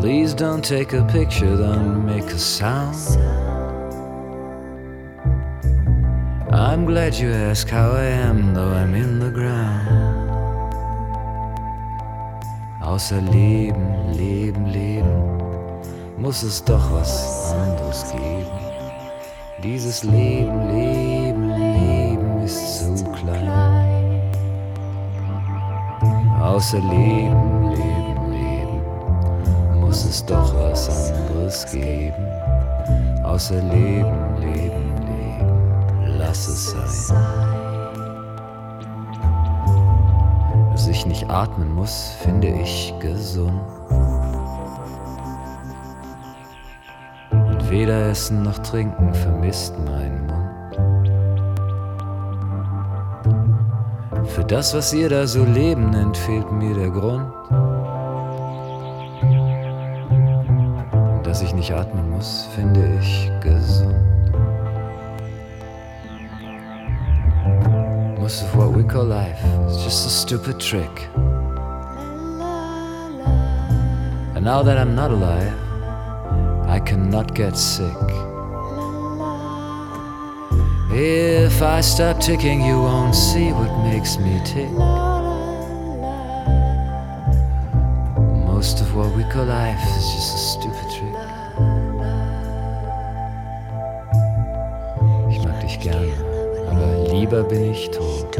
Please 0.00 0.32
don't 0.32 0.64
take 0.64 0.92
a 0.92 1.04
picture, 1.06 1.56
don't 1.56 2.06
make 2.06 2.30
a 2.30 2.38
sound. 2.38 2.94
I'm 6.54 6.86
glad 6.86 7.16
you 7.16 7.30
ask 7.32 7.68
how 7.68 7.90
I 7.90 8.04
am, 8.04 8.54
though 8.54 8.70
I'm 8.70 8.94
in 8.94 9.18
the 9.18 9.30
ground. 9.32 10.30
Außer 12.80 13.20
Leben, 13.32 14.14
Leben, 14.16 14.72
Leben. 14.72 15.27
Muss 16.18 16.42
es 16.42 16.62
doch 16.64 16.92
was 16.92 17.52
anderes 17.52 18.10
geben. 18.12 18.50
Dieses 19.62 20.04
Leben, 20.04 20.68
Leben, 20.68 21.48
Leben 21.50 22.42
ist 22.44 22.98
zu 22.98 23.04
klein. 23.12 24.22
Außer 26.40 26.78
Leben, 26.78 27.70
Leben, 27.70 28.32
Leben 28.32 29.80
muss 29.80 30.04
es 30.04 30.24
doch 30.24 30.54
was 30.54 31.12
anderes 31.12 31.66
geben. 31.72 32.26
Außer 33.24 33.62
Leben, 33.62 34.40
Leben, 34.40 34.94
Leben, 35.06 36.18
lass 36.18 36.48
es 36.48 37.06
sein. 37.06 37.48
ich 40.90 41.06
nicht 41.06 41.30
atmen 41.30 41.74
muss, 41.74 42.12
finde 42.22 42.48
ich 42.48 42.92
gesund. 42.98 43.60
Weder 47.70 48.10
Essen 48.10 48.42
noch 48.42 48.58
Trinken 48.58 49.12
vermisst 49.12 49.74
mein 49.84 50.26
Mund. 50.26 51.08
Für 54.28 54.44
das, 54.44 54.74
was 54.74 54.92
ihr 54.92 55.08
da 55.08 55.26
so 55.26 55.44
Leben 55.44 55.90
nennt, 55.90 56.16
fehlt 56.16 56.50
mir 56.52 56.74
der 56.74 56.90
Grund. 56.90 57.32
Und 60.92 61.26
dass 61.26 61.42
ich 61.42 61.54
nicht 61.54 61.72
atmen 61.72 62.10
muss, 62.10 62.48
finde 62.54 62.98
ich 63.00 63.30
gesund. 63.40 63.94
Most 68.18 68.42
of 68.42 68.54
what 68.56 68.74
we 68.76 68.84
call 68.84 69.06
life 69.06 69.42
is 69.68 69.82
just 69.84 70.06
a 70.06 70.10
stupid 70.10 70.58
trick. 70.58 71.08
And 74.34 74.44
now 74.44 74.62
that 74.62 74.78
I'm 74.78 74.94
not 74.94 75.10
alive, 75.10 75.67
I 76.78 76.80
cannot 76.80 77.34
get 77.34 77.56
sick. 77.56 78.08
If 80.92 81.60
I 81.60 81.80
stop 81.80 82.20
ticking, 82.20 82.60
you 82.64 82.78
won't 82.80 83.16
see 83.16 83.50
what 83.50 83.72
makes 83.82 84.16
me 84.16 84.40
tick. 84.44 84.70
Most 88.46 88.80
of 88.80 88.94
what 88.94 89.12
we 89.16 89.24
call 89.24 89.46
life 89.46 89.82
is 89.98 90.06
just 90.14 90.34
a 90.36 90.40
stupid 90.52 90.88
trick. 90.94 91.16
Ich 95.32 95.44
mag 95.44 95.60
dich 95.60 95.80
gerne, 95.80 96.12
aber 96.70 97.12
lieber 97.12 97.42
bin 97.42 97.72
ich 97.72 97.90
tot. 97.90 98.38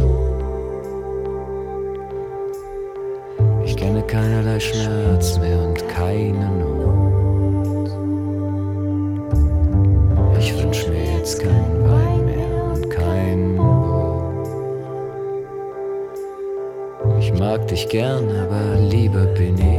Ich 3.65 3.77
kenne 3.77 4.03
keinerlei 4.03 4.61
Schmerz 4.61 5.39
mehr 5.41 5.59
und 5.59 5.89
keine 5.89 6.49
Not. 6.51 7.08
Mag 17.49 17.67
dich 17.67 17.89
gern, 17.89 18.29
aber 18.43 18.79
lieber 18.91 19.25
bin 19.39 19.57
ich 19.57 19.78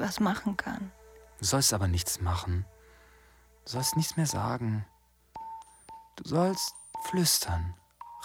was 0.00 0.20
machen 0.20 0.56
kann. 0.56 0.90
Du 1.38 1.44
sollst 1.44 1.72
aber 1.72 1.88
nichts 1.88 2.20
machen. 2.20 2.64
Du 3.64 3.72
sollst 3.72 3.96
nichts 3.96 4.16
mehr 4.16 4.26
sagen. 4.26 4.84
Du 6.16 6.28
sollst 6.28 6.74
flüstern, 7.04 7.74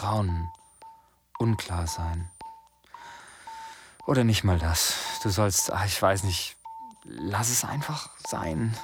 raunen, 0.01 0.49
unklar 1.39 1.87
sein. 1.87 2.29
Oder 4.05 4.23
nicht 4.23 4.43
mal 4.43 4.59
das. 4.59 4.95
Du 5.23 5.29
sollst, 5.29 5.71
ach, 5.71 5.85
ich 5.85 6.01
weiß 6.01 6.23
nicht, 6.23 6.57
lass 7.03 7.49
es 7.49 7.63
einfach 7.63 8.09
sein. 8.27 8.77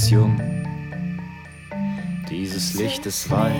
Ist 0.00 0.10
jung, 0.10 0.40
dieses 2.30 2.72
Licht 2.72 3.04
ist 3.04 3.30
weich, 3.30 3.52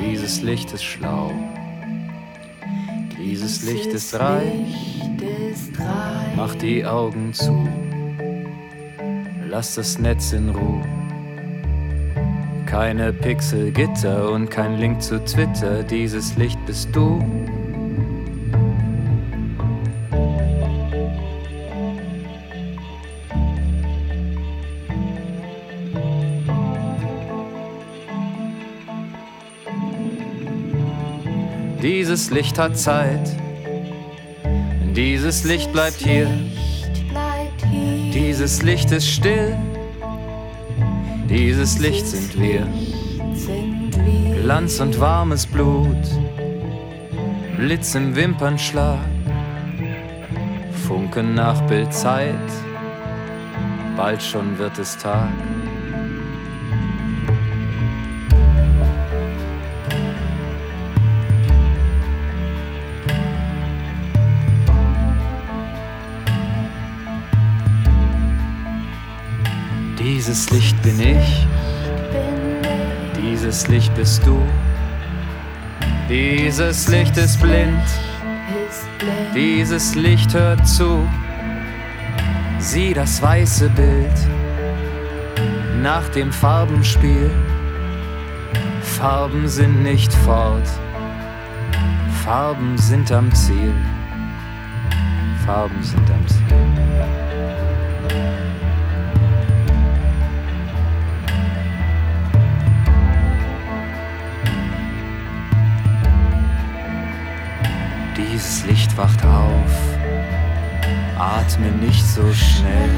dieses 0.00 0.42
Licht 0.42 0.72
ist 0.72 0.84
schlau, 0.84 1.32
dieses 3.18 3.64
Licht 3.64 3.86
ist 3.86 4.14
reich. 4.14 5.02
Mach 6.36 6.54
die 6.54 6.86
Augen 6.86 7.32
zu, 7.32 7.68
lass 9.48 9.74
das 9.74 9.98
Netz 9.98 10.32
in 10.32 10.50
Ruhe. 10.50 10.84
Keine 12.64 13.12
Pixelgitter 13.12 14.30
und 14.30 14.50
kein 14.50 14.78
Link 14.78 15.02
zu 15.02 15.18
Twitter, 15.24 15.82
dieses 15.82 16.36
Licht 16.36 16.64
bist 16.64 16.94
du. 16.94 17.20
Dieses 32.24 32.36
Licht 32.36 32.58
hat 32.58 32.78
Zeit, 32.78 33.36
dieses 34.96 35.44
Licht 35.44 35.70
bleibt 35.74 35.98
hier, 35.98 36.26
dieses 38.14 38.62
Licht 38.62 38.90
ist 38.92 39.06
still, 39.06 39.54
dieses 41.28 41.78
Licht 41.80 42.06
sind 42.06 42.40
wir, 42.40 42.66
Glanz 44.40 44.80
und 44.80 44.98
warmes 44.98 45.44
Blut, 45.44 45.98
Blitz 47.58 47.94
im 47.94 48.16
Wimpernschlag, 48.16 49.04
Funken 50.88 51.34
nach 51.34 51.60
Bildzeit, 51.66 52.34
bald 53.98 54.22
schon 54.22 54.56
wird 54.56 54.78
es 54.78 54.96
Tag. 54.96 55.28
Dieses 70.26 70.48
Licht 70.48 70.80
bin 70.80 70.98
ich, 71.00 71.46
dieses 73.14 73.68
Licht 73.68 73.94
bist 73.94 74.24
du. 74.24 74.40
Dieses 76.08 76.88
Licht 76.88 77.14
ist 77.18 77.38
blind, 77.42 77.84
dieses 79.34 79.94
Licht 79.94 80.32
hört 80.32 80.66
zu. 80.66 81.06
Sieh 82.58 82.94
das 82.94 83.20
weiße 83.20 83.68
Bild 83.68 84.16
nach 85.82 86.08
dem 86.08 86.32
Farbenspiel. 86.32 87.30
Farben 88.80 89.46
sind 89.46 89.82
nicht 89.82 90.10
fort, 90.10 90.70
Farben 92.24 92.78
sind 92.78 93.12
am 93.12 93.30
Ziel. 93.34 93.74
Farben 95.44 95.82
sind 95.82 96.10
am 96.10 96.26
Ziel. 96.26 96.63
Dieses 108.34 108.66
Licht 108.66 108.96
wacht 108.96 109.24
auf, 109.24 109.70
atme 111.16 111.70
nicht 111.70 112.04
so 112.04 112.32
schnell. 112.32 112.90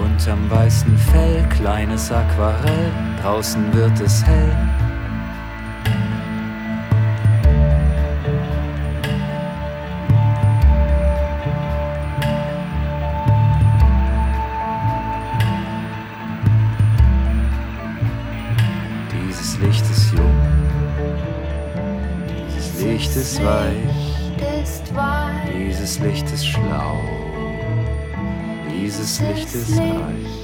Unterm 0.00 0.48
weißen 0.48 0.96
Fell, 0.96 1.44
kleines 1.48 2.12
Aquarell, 2.12 2.92
draußen 3.20 3.74
wird 3.74 3.98
es 3.98 4.24
hell. 4.24 4.71
Weich, 23.44 24.36
dieses 25.52 25.98
Licht 25.98 26.30
ist 26.32 26.46
schlau, 26.46 27.00
dieses 28.70 29.20
Licht 29.20 29.52
ist 29.54 29.78
reich. 29.78 30.42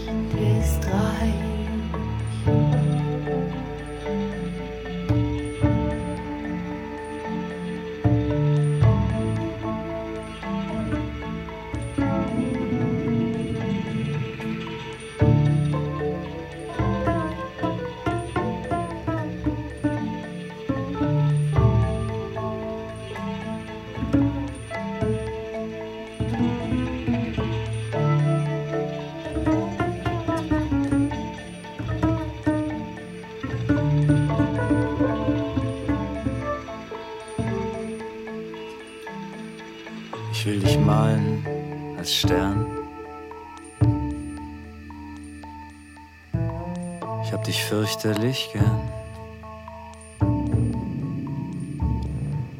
Fürchterlich 47.68 48.48
gern. 48.54 48.88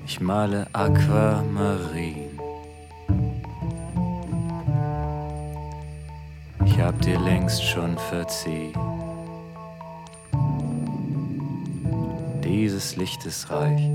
Ich 0.06 0.20
male 0.20 0.66
Aquamarin. 0.74 2.38
Ich 6.66 6.78
hab 6.78 7.00
dir 7.00 7.18
längst 7.20 7.64
schon 7.64 7.96
verziehen. 7.96 8.74
Dieses 12.44 12.96
Licht 12.96 13.24
ist 13.24 13.50
reich. 13.50 13.90